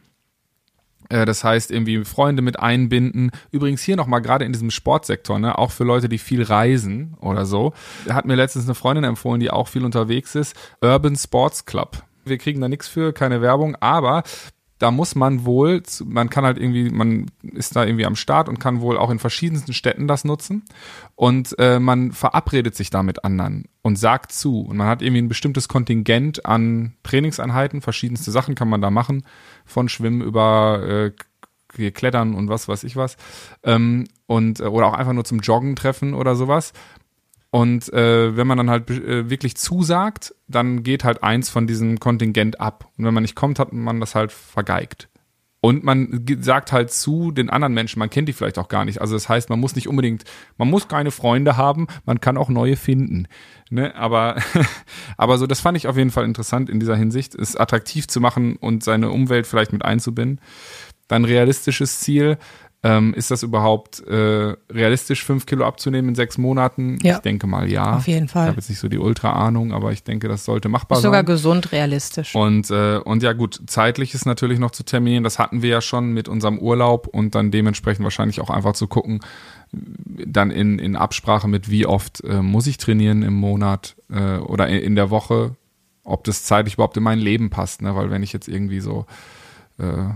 [1.10, 3.30] Äh, Das heißt, irgendwie Freunde mit einbinden.
[3.50, 7.44] Übrigens hier nochmal gerade in diesem Sportsektor, ne, auch für Leute, die viel reisen oder
[7.44, 7.74] so.
[8.08, 10.56] Hat mir letztens eine Freundin empfohlen, die auch viel unterwegs ist.
[10.80, 12.02] Urban Sports Club.
[12.24, 14.22] Wir kriegen da nichts für, keine Werbung, aber
[14.80, 18.58] da muss man wohl, man kann halt irgendwie, man ist da irgendwie am Start und
[18.58, 20.64] kann wohl auch in verschiedensten Städten das nutzen.
[21.14, 24.62] Und äh, man verabredet sich da mit anderen und sagt zu.
[24.62, 29.24] Und man hat irgendwie ein bestimmtes Kontingent an Trainingseinheiten, verschiedenste Sachen kann man da machen,
[29.66, 31.12] von Schwimmen über
[31.78, 33.18] äh, Klettern und was weiß ich was.
[33.62, 36.72] Ähm, und, äh, oder auch einfach nur zum Joggen treffen oder sowas.
[37.50, 41.98] Und äh, wenn man dann halt äh, wirklich zusagt, dann geht halt eins von diesem
[41.98, 42.88] Kontingent ab.
[42.96, 45.08] Und wenn man nicht kommt, hat man das halt vergeigt.
[45.62, 49.02] Und man sagt halt zu den anderen Menschen, man kennt die vielleicht auch gar nicht.
[49.02, 50.24] Also das heißt, man muss nicht unbedingt,
[50.56, 53.28] man muss keine Freunde haben, man kann auch neue finden.
[53.68, 53.94] Ne?
[53.94, 54.36] Aber,
[55.18, 58.20] aber so, das fand ich auf jeden Fall interessant in dieser Hinsicht, es attraktiv zu
[58.20, 60.40] machen und seine Umwelt vielleicht mit einzubinden.
[61.08, 62.38] Dann realistisches Ziel.
[62.82, 66.98] Ähm, ist das überhaupt äh, realistisch, fünf Kilo abzunehmen in sechs Monaten?
[67.02, 67.16] Ja.
[67.16, 67.96] Ich denke mal ja.
[67.96, 68.44] Auf jeden Fall.
[68.44, 71.18] Ich habe jetzt nicht so die Ultra-Ahnung, aber ich denke, das sollte machbar ist sogar
[71.18, 71.26] sein.
[71.26, 72.34] gesund realistisch.
[72.34, 75.24] Und, äh, und ja gut, zeitlich ist natürlich noch zu terminieren.
[75.24, 78.86] Das hatten wir ja schon mit unserem Urlaub und dann dementsprechend wahrscheinlich auch einfach zu
[78.86, 79.20] gucken,
[79.72, 84.68] dann in, in Absprache mit wie oft äh, muss ich trainieren im Monat äh, oder
[84.68, 85.54] in, in der Woche,
[86.02, 87.82] ob das zeitlich überhaupt in mein Leben passt.
[87.82, 87.94] Ne?
[87.94, 89.04] Weil wenn ich jetzt irgendwie so
[89.78, 90.14] äh,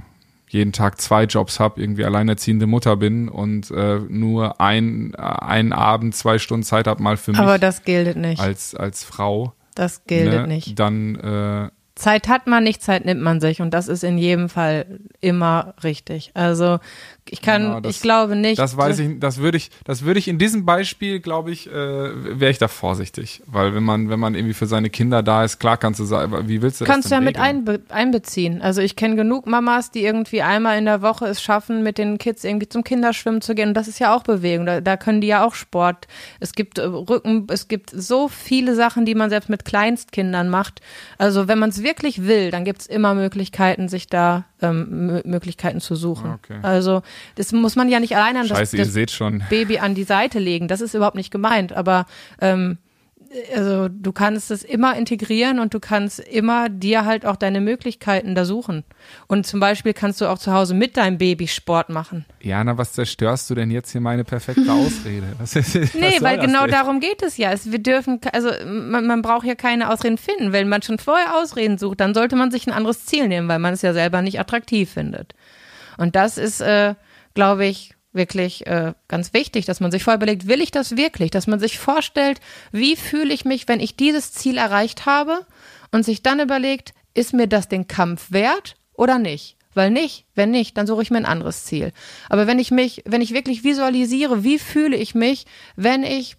[0.54, 5.72] jeden Tag zwei Jobs habe, irgendwie alleinerziehende Mutter bin und äh, nur ein, äh, einen
[5.72, 8.40] Abend, zwei Stunden Zeit habe mal für mich Aber das gilt nicht.
[8.40, 10.46] als, als Frau, Das gilt ne?
[10.46, 10.78] nicht.
[10.78, 14.48] dann äh, Zeit hat man nicht, Zeit nimmt man sich und das ist in jedem
[14.48, 16.32] Fall immer richtig.
[16.34, 16.78] Also
[17.30, 18.58] ich kann, Genau, das- ich glaube nicht.
[18.58, 21.72] Das weiß ich, das würde ich, das würde ich in diesem Beispiel, glaube ich, äh,
[21.72, 25.58] wäre ich da vorsichtig, weil wenn man, wenn man irgendwie für seine Kinder da ist,
[25.58, 28.60] klar kannst du sagen, wie willst du Kannst das du ja mit einbe einbeziehen.
[28.60, 32.18] Also ich kenne genug Mamas, die irgendwie einmal in der Woche es schaffen, mit den
[32.18, 33.68] Kids irgendwie zum Kinderschwimmen zu gehen.
[33.68, 34.66] Und das ist ja auch Bewegung.
[34.66, 36.06] Da, da können die ja auch Sport.
[36.40, 40.82] Es gibt äh, Rücken, es gibt so viele Sachen, die man selbst mit Kleinstkindern macht.
[41.16, 45.80] Also wenn man es wirklich will, dann gibt es immer Möglichkeiten, sich da äh, Ausgangsmöglichkeiten
[45.80, 46.32] zu suchen.
[46.32, 46.58] Okay.
[46.62, 47.02] Also
[47.36, 49.42] das muss man ja nicht alleine an das, Scheiße, ihr das seht schon.
[49.50, 50.68] Baby an die Seite legen.
[50.68, 51.72] Das ist überhaupt nicht gemeint.
[51.72, 52.06] Aber
[52.40, 52.78] ähm,
[53.54, 58.34] also du kannst es immer integrieren und du kannst immer dir halt auch deine Möglichkeiten
[58.34, 58.84] da suchen.
[59.26, 62.24] Und zum Beispiel kannst du auch zu Hause mit deinem Baby Sport machen.
[62.40, 65.26] Jana, was zerstörst du denn jetzt hier meine perfekte Ausrede?
[65.38, 66.72] Was ist, was Nee, weil das genau denn?
[66.72, 67.52] darum geht es ja.
[67.52, 70.52] Es, wir dürfen, also man, man braucht ja keine Ausreden finden.
[70.52, 73.58] Wenn man schon vorher Ausreden sucht, dann sollte man sich ein anderes Ziel nehmen, weil
[73.58, 75.34] man es ja selber nicht attraktiv findet.
[75.96, 76.94] Und das ist, äh,
[77.34, 81.30] glaube ich, wirklich äh, ganz wichtig, dass man sich vorher überlegt, will ich das wirklich?
[81.30, 82.40] Dass man sich vorstellt,
[82.72, 85.44] wie fühle ich mich, wenn ich dieses Ziel erreicht habe
[85.90, 89.56] und sich dann überlegt, ist mir das den Kampf wert oder nicht?
[89.74, 91.92] Weil nicht, wenn nicht, dann suche ich mir ein anderes Ziel.
[92.28, 96.36] Aber wenn ich mich, wenn ich wirklich visualisiere, wie fühle ich mich, wenn ich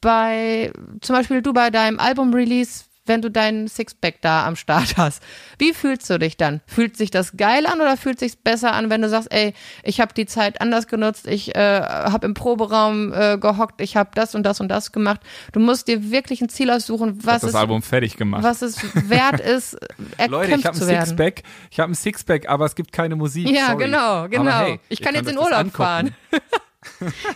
[0.00, 5.22] bei, zum Beispiel du bei deinem Album-Release, wenn du deinen Sixpack da am Start hast,
[5.58, 6.60] wie fühlst du dich dann?
[6.66, 10.00] Fühlt sich das geil an oder fühlt sich besser an, wenn du sagst, ey, ich
[10.00, 14.34] habe die Zeit anders genutzt, ich äh, habe im Proberaum äh, gehockt, ich habe das
[14.34, 15.20] und das und das gemacht.
[15.52, 18.42] Du musst dir wirklich ein Ziel aussuchen, was das es, Album fertig gemacht.
[18.42, 19.74] was es wert ist,
[20.16, 21.06] erkämpft Leute, ich habe ein.
[21.06, 23.48] Sixpack, ich habe ein Sixpack, aber es gibt keine Musik.
[23.48, 23.84] Ja, sorry.
[23.84, 24.58] genau, genau.
[24.58, 26.14] Hey, ich kann jetzt in Urlaub fahren.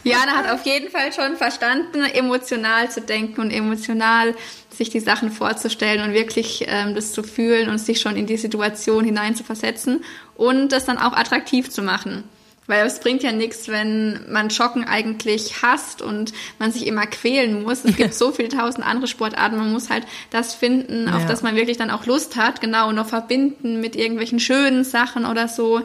[0.04, 4.34] Jana hat auf jeden Fall schon verstanden, emotional zu denken und emotional
[4.70, 8.36] sich die Sachen vorzustellen und wirklich ähm, das zu fühlen und sich schon in die
[8.38, 10.04] Situation hineinzuversetzen
[10.36, 12.24] und das dann auch attraktiv zu machen.
[12.66, 17.64] Weil es bringt ja nichts, wenn man Joggen eigentlich hasst und man sich immer quälen
[17.64, 17.84] muss.
[17.84, 19.56] Es gibt so viele tausend andere Sportarten.
[19.56, 21.26] Man muss halt das finden, auf Ja.
[21.26, 22.60] das man wirklich dann auch Lust hat.
[22.60, 25.82] Genau, und noch verbinden mit irgendwelchen schönen Sachen oder so.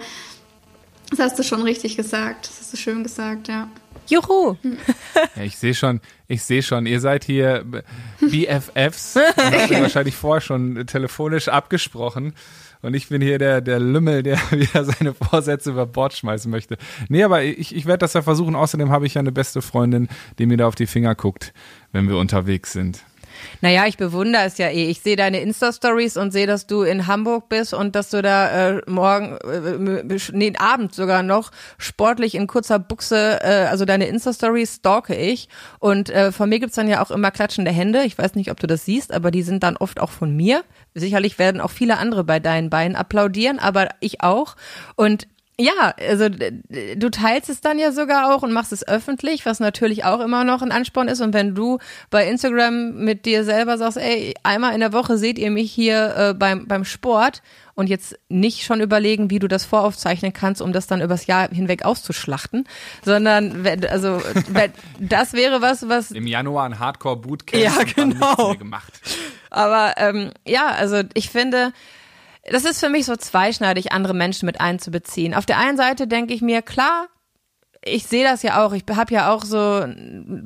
[1.11, 2.47] Das hast du schon richtig gesagt.
[2.47, 3.69] Das hast du schön gesagt, ja.
[4.07, 4.55] Juhu!
[5.35, 7.65] Ja, ich sehe schon, ich sehe schon, ihr seid hier
[8.19, 9.15] BFFs.
[9.37, 12.33] und habt ihr wahrscheinlich vorher schon telefonisch abgesprochen.
[12.81, 16.77] Und ich bin hier der, der Lümmel, der wieder seine Vorsätze über Bord schmeißen möchte.
[17.09, 18.55] Nee, aber ich, ich werde das ja versuchen.
[18.55, 21.53] Außerdem habe ich ja eine beste Freundin, die mir da auf die Finger guckt,
[21.91, 23.03] wenn wir unterwegs sind.
[23.61, 24.89] Naja, ich bewundere es ja eh.
[24.89, 28.69] Ich sehe deine Insta-Stories und sehe, dass du in Hamburg bist und dass du da
[28.69, 34.75] äh, morgen, äh, nee, Abend sogar noch sportlich in kurzer Buchse, äh, also deine Insta-Stories
[34.75, 35.49] stalke ich.
[35.79, 38.03] Und äh, von mir gibt's dann ja auch immer klatschende Hände.
[38.03, 40.63] Ich weiß nicht, ob du das siehst, aber die sind dann oft auch von mir.
[40.93, 44.55] Sicherlich werden auch viele andere bei deinen Beinen applaudieren, aber ich auch.
[44.95, 45.27] Und
[45.59, 50.03] ja, also du teilst es dann ja sogar auch und machst es öffentlich, was natürlich
[50.03, 51.21] auch immer noch ein Ansporn ist.
[51.21, 55.39] Und wenn du bei Instagram mit dir selber sagst, ey, einmal in der Woche seht
[55.39, 57.41] ihr mich hier äh, beim, beim Sport
[57.73, 61.49] und jetzt nicht schon überlegen, wie du das voraufzeichnen kannst, um das dann übers Jahr
[61.49, 62.67] hinweg auszuschlachten,
[63.03, 68.09] sondern wenn, also wenn, das wäre was, was Im Januar ein Hardcore-Bootcamp Ja, und dann
[68.09, 68.55] nichts genau.
[68.55, 68.93] gemacht.
[69.51, 71.71] Aber ähm, ja, also ich finde,
[72.45, 75.33] das ist für mich so zweischneidig, andere Menschen mit einzubeziehen.
[75.33, 77.07] Auf der einen Seite denke ich mir, klar,
[77.87, 78.73] ich sehe das ja auch.
[78.73, 79.85] Ich habe ja auch so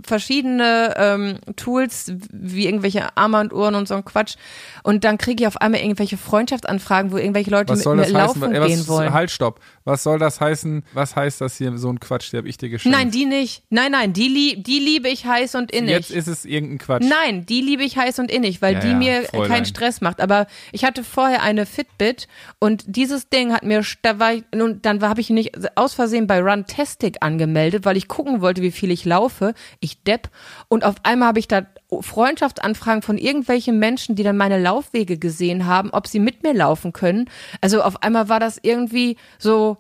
[0.05, 4.35] verschiedene ähm, Tools, wie irgendwelche Armbanduhren und so ein Quatsch.
[4.83, 8.13] Und dann kriege ich auf einmal irgendwelche Freundschaftsanfragen, wo irgendwelche Leute Was mit mir das
[8.13, 8.41] heißen?
[8.41, 9.13] laufen Ey, was, gehen wollen.
[9.13, 9.59] Halt, stopp.
[9.85, 10.83] Was soll das heißen?
[10.93, 12.97] Was heißt das hier, so ein Quatsch, der habe ich dir geschenkt?
[12.97, 13.63] Nein, die nicht.
[13.69, 15.91] Nein, nein, die, lieb, die liebe ich heiß und innig.
[15.91, 17.05] Jetzt ist es irgendein Quatsch.
[17.07, 19.49] Nein, die liebe ich heiß und innig, weil Ja, die ja, mir Fräulein.
[19.49, 20.19] keinen Stress macht.
[20.21, 22.27] Aber ich hatte vorher eine Fitbit
[22.59, 26.27] und dieses Ding hat mir, da war ich, und dann habe ich nicht aus Versehen
[26.27, 29.53] bei Runtastic angemeldet, weil ich gucken wollte, wie viel ich laufe.
[29.79, 30.29] Ich depp.
[30.67, 31.65] Und auf einmal habe ich da
[32.01, 36.91] Freundschaftsanfragen von irgendwelchen Menschen, die dann meine Laufwege gesehen haben, ob sie mit mir laufen
[36.93, 37.29] können.
[37.61, 39.77] Also auf einmal war das irgendwie so,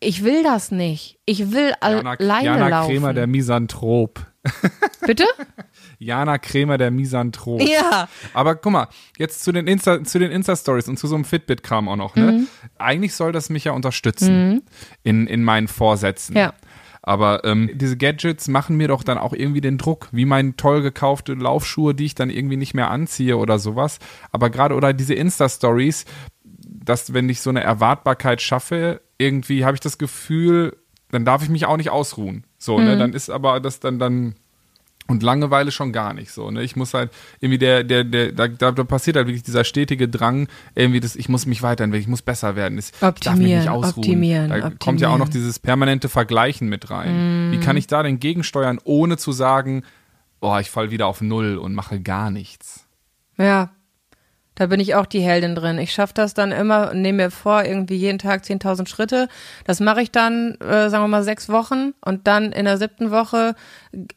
[0.00, 1.18] ich will das nicht.
[1.24, 2.92] Ich will Jana, alleine Jana laufen.
[2.92, 4.26] Kremer, der Misanthrop.
[5.06, 5.24] Bitte?
[5.98, 7.62] Jana Kremer, der Misanthrop.
[7.62, 8.08] Ja.
[8.34, 11.88] Aber guck mal, jetzt zu den Insta, zu den Insta-Stories und zu so einem Fitbit-Kram
[11.88, 12.32] auch noch, ne?
[12.32, 12.46] Mhm.
[12.78, 14.62] Eigentlich soll das mich ja unterstützen
[15.02, 16.36] in, in meinen Vorsätzen.
[16.36, 16.54] Ja.
[17.06, 20.82] Aber ähm, diese Gadgets machen mir doch dann auch irgendwie den Druck, wie meine toll
[20.82, 24.00] gekaufte Laufschuhe, die ich dann irgendwie nicht mehr anziehe oder sowas.
[24.32, 26.04] Aber gerade, oder diese Insta-Stories,
[26.66, 30.76] dass wenn ich so eine Erwartbarkeit schaffe, irgendwie habe ich das Gefühl,
[31.12, 32.44] dann darf ich mich auch nicht ausruhen.
[32.58, 32.98] So, ne?
[32.98, 34.34] Dann ist aber das dann, dann,
[35.08, 36.62] und Langeweile schon gar nicht so, ne?
[36.62, 40.48] Ich muss halt irgendwie der, der, der, da, da passiert halt wirklich dieser stetige Drang,
[40.74, 42.78] irgendwie das, ich muss mich weiterentwickeln, ich muss besser werden.
[42.78, 44.04] Ich darf mich Optimieren, nicht ausruhen.
[44.04, 45.46] optimieren, da kommt ja auch noch optimieren.
[45.46, 47.52] dieses permanente Vergleichen mit rein.
[47.52, 49.82] Wie kann ich da denn gegensteuern, ohne zu sagen,
[50.40, 52.86] oh, ich fall wieder auf Null und mache gar nichts?
[53.38, 53.70] Ja.
[54.58, 55.76] Da bin ich auch die Heldin drin.
[55.76, 59.28] Ich schaffe das dann immer und nehme mir vor, irgendwie jeden Tag 10.000 Schritte.
[59.64, 63.10] Das mache ich dann, äh, sagen wir mal, sechs Wochen und dann in der siebten
[63.10, 63.54] Woche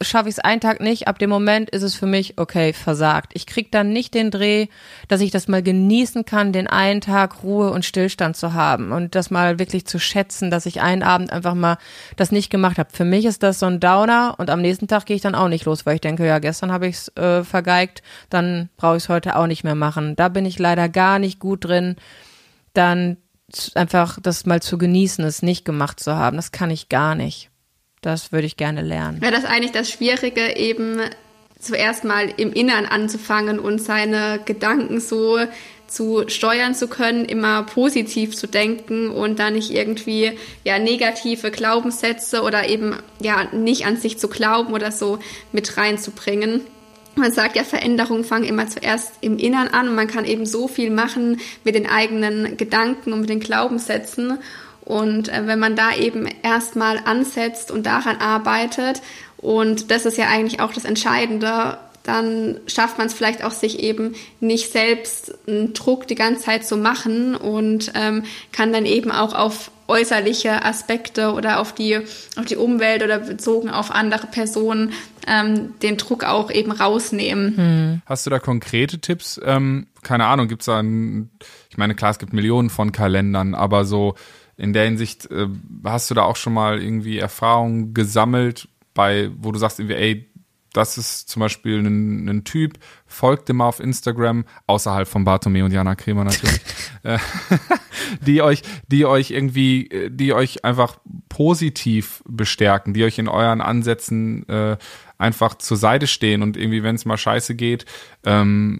[0.01, 1.07] schaffe ich es einen Tag nicht.
[1.07, 3.31] Ab dem Moment ist es für mich, okay, versagt.
[3.33, 4.67] Ich krieg dann nicht den Dreh,
[5.07, 9.15] dass ich das mal genießen kann, den einen Tag Ruhe und Stillstand zu haben und
[9.15, 11.77] das mal wirklich zu schätzen, dass ich einen Abend einfach mal
[12.15, 12.89] das nicht gemacht habe.
[12.91, 15.49] Für mich ist das so ein Downer und am nächsten Tag gehe ich dann auch
[15.49, 19.03] nicht los, weil ich denke, ja, gestern habe ich es äh, vergeigt, dann brauche ich
[19.03, 20.15] es heute auch nicht mehr machen.
[20.15, 21.95] Da bin ich leider gar nicht gut drin,
[22.73, 23.17] dann
[23.75, 26.37] einfach das mal zu genießen, es nicht gemacht zu haben.
[26.37, 27.48] Das kann ich gar nicht.
[28.01, 29.21] Das würde ich gerne lernen.
[29.21, 31.01] Wäre das eigentlich das Schwierige, eben
[31.59, 35.39] zuerst mal im Innern anzufangen und seine Gedanken so
[35.87, 42.43] zu steuern zu können, immer positiv zu denken und da nicht irgendwie ja negative Glaubenssätze
[42.43, 45.19] oder eben ja nicht an sich zu glauben oder so
[45.51, 46.61] mit reinzubringen
[47.19, 50.67] man sagt ja, Veränderungen fangen immer zuerst im Innern an und man kann eben so
[50.67, 54.39] viel machen mit den eigenen Gedanken und mit den Glaubenssätzen.
[54.89, 59.03] Und äh, wenn man da eben erstmal ansetzt und daran arbeitet,
[59.37, 63.81] und das ist ja eigentlich auch das Entscheidende, dann schafft man es vielleicht auch, sich
[63.81, 69.11] eben nicht selbst einen Druck die ganze Zeit zu machen und ähm, kann dann eben
[69.11, 71.99] auch auf äußerliche Aspekte oder auf die,
[72.35, 74.93] auf die Umwelt oder bezogen auf andere Personen
[75.27, 77.57] ähm, den Druck auch eben rausnehmen.
[77.57, 78.01] Hm.
[78.07, 79.39] Hast du da konkrete Tipps?
[79.45, 81.29] Ähm, keine Ahnung, gibt es da ein,
[81.69, 84.15] ich meine, klar, es gibt Millionen von Kalendern, aber so
[84.59, 85.47] in der Hinsicht, äh,
[85.85, 90.29] hast du da auch schon mal irgendwie Erfahrungen gesammelt, bei, wo du sagst irgendwie, ey,
[90.73, 95.63] das ist zum Beispiel ein, ein Typ, folgt dem mal auf Instagram, außerhalb von Bartome
[95.63, 96.59] und Jana Kremer natürlich,
[97.03, 97.17] äh,
[98.21, 104.47] die euch, die euch irgendwie, die euch einfach positiv bestärken, die euch in euren Ansätzen
[104.49, 104.77] äh,
[105.19, 107.85] einfach zur Seite stehen und irgendwie, wenn es mal scheiße geht,
[108.25, 108.79] ähm,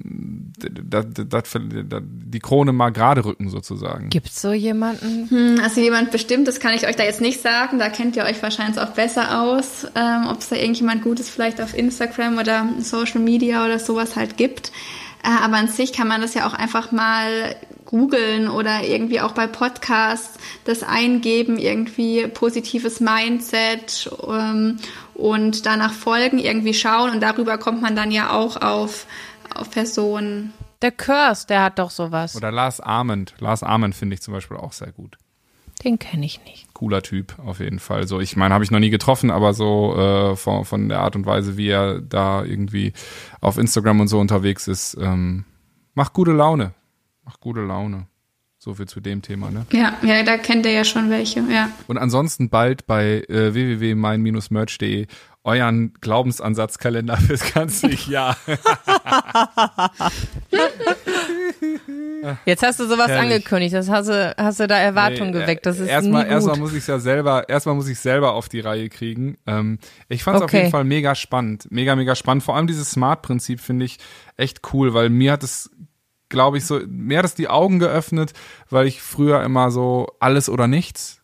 [0.58, 4.10] dat, dat, dat, die Krone mal gerade rücken sozusagen.
[4.10, 5.30] Gibt's so jemanden?
[5.30, 7.78] Hm, also jemand bestimmt, das kann ich euch da jetzt nicht sagen.
[7.78, 11.62] Da kennt ihr euch wahrscheinlich auch besser aus, ähm, ob es da irgendjemand Gutes vielleicht
[11.62, 14.72] auf Instagram oder Social Media oder sowas halt gibt.
[15.24, 17.56] Äh, aber an sich kann man das ja auch einfach mal
[17.90, 24.78] googeln oder irgendwie auch bei Podcasts das eingeben, irgendwie positives Mindset ähm,
[25.20, 29.06] und danach folgen, irgendwie schauen und darüber kommt man dann ja auch auf,
[29.54, 30.54] auf Personen.
[30.82, 32.36] Der Curse, der hat doch sowas.
[32.36, 33.36] Oder Lars Arment.
[33.40, 35.18] Lars Arment finde ich zum Beispiel auch sehr gut.
[35.84, 36.74] Den kenne ich nicht.
[36.74, 38.06] Cooler Typ, auf jeden Fall.
[38.08, 41.16] So, ich meine, habe ich noch nie getroffen, aber so äh, von, von der Art
[41.16, 42.92] und Weise, wie er da irgendwie
[43.40, 45.46] auf Instagram und so unterwegs ist, ähm,
[45.94, 46.74] macht gute Laune.
[47.24, 48.08] Macht gute Laune.
[48.62, 49.66] So viel zu dem Thema, ne?
[49.72, 51.72] Ja, ja, da kennt er ja schon welche, ja.
[51.88, 55.08] Und ansonsten bald bei äh, www.mein-merch.de
[55.46, 58.36] euren Glaubensansatzkalender fürs ganze Jahr.
[62.46, 63.32] Jetzt hast du sowas Herrlich.
[63.32, 65.66] angekündigt, das hast du, hast du da Erwartungen nee, geweckt.
[65.66, 66.34] Das ist erstmal, nie gut.
[66.34, 69.38] erstmal muss ich ja selber, erstmal muss ich selber auf die Reihe kriegen.
[69.48, 70.58] Ähm, ich fand es okay.
[70.58, 72.44] auf jeden Fall mega spannend, mega mega spannend.
[72.44, 74.00] Vor allem dieses Smart-Prinzip finde ich
[74.36, 75.72] echt cool, weil mir hat es
[76.30, 78.34] glaube ich, so, mir hat es die Augen geöffnet,
[78.70, 81.22] weil ich früher immer so alles oder nichts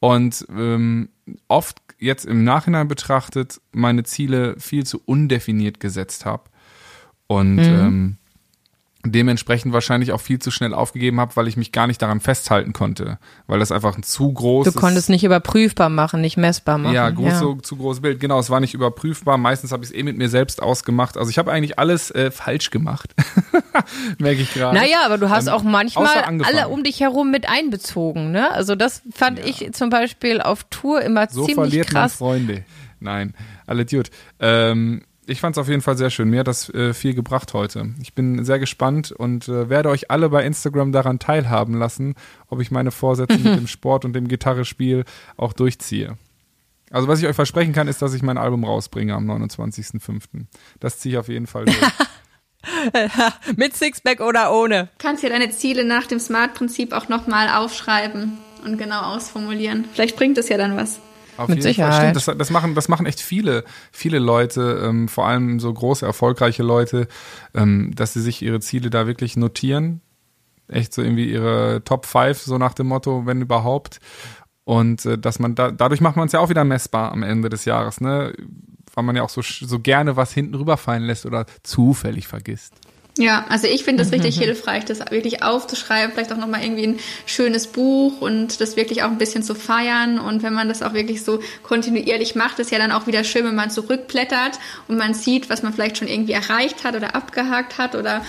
[0.00, 1.08] und ähm,
[1.48, 6.44] oft jetzt im Nachhinein betrachtet meine Ziele viel zu undefiniert gesetzt habe.
[7.26, 7.62] Und mhm.
[7.62, 8.16] ähm,
[9.12, 12.72] dementsprechend wahrscheinlich auch viel zu schnell aufgegeben habe, weil ich mich gar nicht daran festhalten
[12.72, 16.94] konnte, weil das einfach ein zu großes Du konntest nicht überprüfbar machen, nicht messbar machen.
[16.94, 17.38] Ja, groß, ja.
[17.38, 18.20] So, zu großes Bild.
[18.20, 19.38] Genau, es war nicht überprüfbar.
[19.38, 21.16] Meistens habe ich es eh mit mir selbst ausgemacht.
[21.16, 23.14] Also ich habe eigentlich alles äh, falsch gemacht.
[24.18, 24.76] Merke ich gerade.
[24.76, 28.50] Naja, aber du hast ähm, auch manchmal alle um dich herum mit einbezogen, ne?
[28.52, 29.46] Also das fand ja.
[29.46, 32.20] ich zum Beispiel auf Tour immer so ziemlich verliert krass.
[32.20, 32.64] Man Freunde.
[33.00, 33.34] Nein,
[33.66, 34.10] alle Dude.
[34.40, 36.30] Ähm, ich fand es auf jeden Fall sehr schön.
[36.30, 37.90] Mir hat das äh, viel gebracht heute.
[38.00, 42.14] Ich bin sehr gespannt und äh, werde euch alle bei Instagram daran teilhaben lassen,
[42.48, 45.04] ob ich meine Vorsätze mit dem Sport und dem Gitarrespiel
[45.36, 46.16] auch durchziehe.
[46.90, 50.46] Also was ich euch versprechen kann, ist, dass ich mein Album rausbringe am 29.05.
[50.78, 51.76] Das ziehe ich auf jeden Fall durch.
[53.56, 54.88] mit Sixpack oder ohne.
[54.98, 59.86] Kannst dir deine Ziele nach dem Smart-Prinzip auch nochmal aufschreiben und genau ausformulieren.
[59.92, 61.00] Vielleicht bringt es ja dann was.
[61.36, 62.16] Auf Mit jeden Sicherheit.
[62.16, 66.62] Das, das, machen, das machen echt viele, viele Leute, ähm, vor allem so große, erfolgreiche
[66.62, 67.08] Leute,
[67.54, 70.00] ähm, dass sie sich ihre Ziele da wirklich notieren.
[70.68, 74.00] Echt so irgendwie ihre Top 5, so nach dem Motto, wenn überhaupt.
[74.64, 77.48] Und äh, dass man da, dadurch macht man es ja auch wieder messbar am Ende
[77.48, 78.32] des Jahres, ne?
[78.94, 82.74] Weil man ja auch so, so gerne was hinten rüberfallen lässt oder zufällig vergisst.
[83.18, 86.98] Ja, also ich finde es richtig hilfreich, das wirklich aufzuschreiben, vielleicht auch nochmal irgendwie ein
[87.24, 90.18] schönes Buch und das wirklich auch ein bisschen zu feiern.
[90.18, 93.46] Und wenn man das auch wirklich so kontinuierlich macht, ist ja dann auch wieder schön,
[93.46, 97.78] wenn man zurückblättert und man sieht, was man vielleicht schon irgendwie erreicht hat oder abgehakt
[97.78, 98.22] hat oder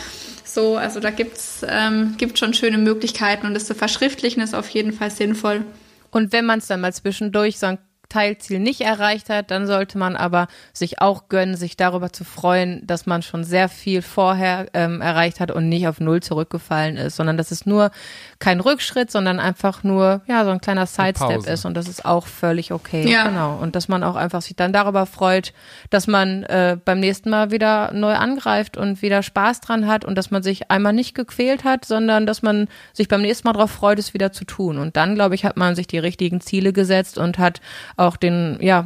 [0.45, 4.69] So, also da gibt's ähm, gibt schon schöne Möglichkeiten und das zu verschriftlichen ist auf
[4.69, 5.65] jeden Fall sinnvoll.
[6.11, 7.77] Und wenn man es dann mal zwischendurch so ein
[8.09, 12.85] Teilziel nicht erreicht hat, dann sollte man aber sich auch gönnen, sich darüber zu freuen,
[12.85, 17.17] dass man schon sehr viel vorher ähm, erreicht hat und nicht auf Null zurückgefallen ist,
[17.17, 17.91] sondern dass es nur
[18.39, 22.27] kein Rückschritt, sondern einfach nur ja so ein kleiner Sidestep ist und das ist auch
[22.27, 23.07] völlig okay.
[23.09, 23.27] Ja.
[23.27, 23.57] Genau.
[23.57, 25.53] Und dass man auch einfach sich dann darüber freut,
[25.89, 30.15] dass man äh, beim nächsten Mal wieder neu angreift und wieder Spaß dran hat und
[30.15, 33.71] dass man sich einmal nicht gequält hat, sondern dass man sich beim nächsten Mal darauf
[33.71, 34.77] freut, es wieder zu tun.
[34.77, 37.61] Und dann, glaube ich, hat man sich die richtigen Ziele gesetzt und hat
[37.97, 38.85] auch den, ja,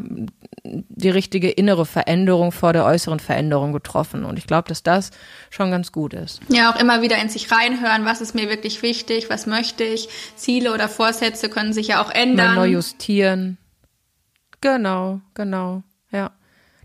[0.63, 4.23] die richtige innere Veränderung vor der äußeren Veränderung getroffen.
[4.23, 5.11] Und ich glaube, dass das
[5.49, 6.39] schon ganz gut ist.
[6.47, 10.07] Ja, auch immer wieder in sich reinhören, was ist mir wirklich wichtig, was möchte ich.
[10.35, 12.55] Ziele oder Vorsätze können sich ja auch ändern.
[12.55, 13.57] Mal neu justieren.
[14.61, 16.31] Genau, genau, ja.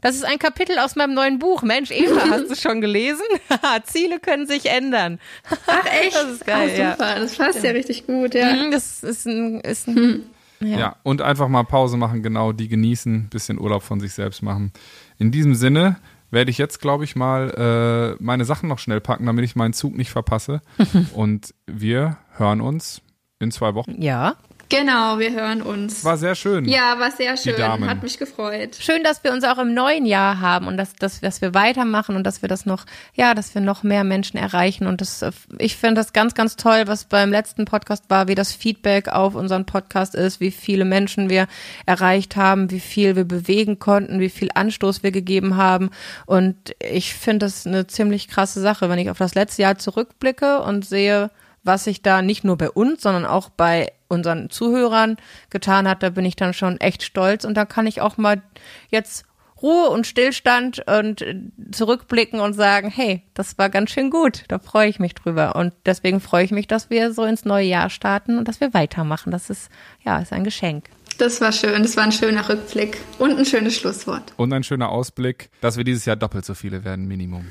[0.00, 1.62] Das ist ein Kapitel aus meinem neuen Buch.
[1.62, 3.24] Mensch, Eva, hast du schon gelesen?
[3.84, 5.20] Ziele können sich ändern.
[5.66, 6.16] Ach echt?
[6.22, 7.08] Das ist geil, ah, super.
[7.08, 7.18] ja.
[7.20, 7.70] Das passt ja.
[7.70, 8.52] richtig gut, ja.
[8.52, 10.24] Mhm, Das ist ein, ist ein
[10.60, 10.78] Ja.
[10.78, 10.96] ja.
[11.02, 14.72] und einfach mal Pause machen, genau, die genießen, bisschen Urlaub von sich selbst machen.
[15.18, 15.96] In diesem Sinne
[16.30, 19.72] werde ich jetzt, glaube ich, mal äh, meine Sachen noch schnell packen, damit ich meinen
[19.72, 20.60] Zug nicht verpasse.
[21.14, 23.02] und wir hören uns
[23.38, 24.00] in zwei Wochen.
[24.00, 24.36] ja.
[24.68, 26.04] Genau, wir hören uns.
[26.04, 26.64] War sehr schön.
[26.64, 27.56] Ja, war sehr schön.
[27.56, 27.88] Damen.
[27.88, 28.76] Hat mich gefreut.
[28.78, 32.16] Schön, dass wir uns auch im neuen Jahr haben und dass, dass, dass wir weitermachen
[32.16, 34.86] und dass wir das noch, ja, dass wir noch mehr Menschen erreichen.
[34.86, 35.24] Und das,
[35.58, 39.34] ich finde das ganz, ganz toll, was beim letzten Podcast war, wie das Feedback auf
[39.34, 41.46] unseren Podcast ist, wie viele Menschen wir
[41.86, 45.90] erreicht haben, wie viel wir bewegen konnten, wie viel Anstoß wir gegeben haben.
[46.26, 50.60] Und ich finde das eine ziemlich krasse Sache, wenn ich auf das letzte Jahr zurückblicke
[50.62, 51.30] und sehe,
[51.66, 55.16] was sich da nicht nur bei uns, sondern auch bei unseren Zuhörern
[55.50, 58.42] getan hat, da bin ich dann schon echt stolz und da kann ich auch mal
[58.88, 59.24] jetzt
[59.62, 61.40] Ruhe und Stillstand und äh,
[61.72, 65.72] zurückblicken und sagen, hey, das war ganz schön gut, da freue ich mich drüber und
[65.86, 69.30] deswegen freue ich mich, dass wir so ins neue Jahr starten und dass wir weitermachen.
[69.30, 69.70] Das ist
[70.04, 70.84] ja, ist ein Geschenk.
[71.18, 71.82] Das war schön.
[71.82, 74.34] Das war ein schöner Rückblick und ein schönes Schlusswort.
[74.36, 77.46] Und ein schöner Ausblick, dass wir dieses Jahr doppelt so viele werden, Minimum.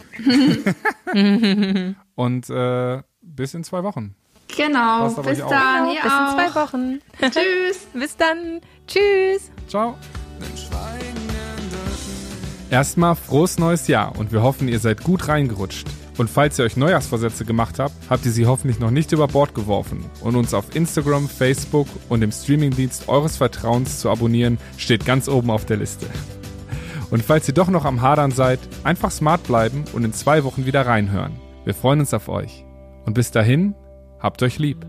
[2.16, 4.16] und äh, bis in zwei Wochen.
[4.56, 5.10] Genau.
[5.10, 5.88] Bis dann.
[5.88, 7.00] Genau, bis in zwei Wochen.
[7.22, 7.88] Tschüss.
[7.94, 8.62] bis dann.
[8.88, 9.52] Tschüss.
[9.68, 9.96] Ciao.
[12.72, 15.88] Erstmal frohes neues Jahr und wir hoffen, ihr seid gut reingerutscht.
[16.18, 19.54] Und falls ihr euch Neujahrsvorsätze gemacht habt, habt ihr sie hoffentlich noch nicht über Bord
[19.54, 20.06] geworfen.
[20.22, 25.52] Und uns auf Instagram, Facebook und im Streamingdienst eures Vertrauens zu abonnieren, steht ganz oben
[25.52, 26.08] auf der Liste.
[27.12, 30.66] Und falls ihr doch noch am Hadern seid, einfach smart bleiben und in zwei Wochen
[30.66, 31.34] wieder reinhören.
[31.66, 32.65] Wir freuen uns auf euch.
[33.06, 33.76] Und bis dahin,
[34.20, 34.86] habt euch lieb.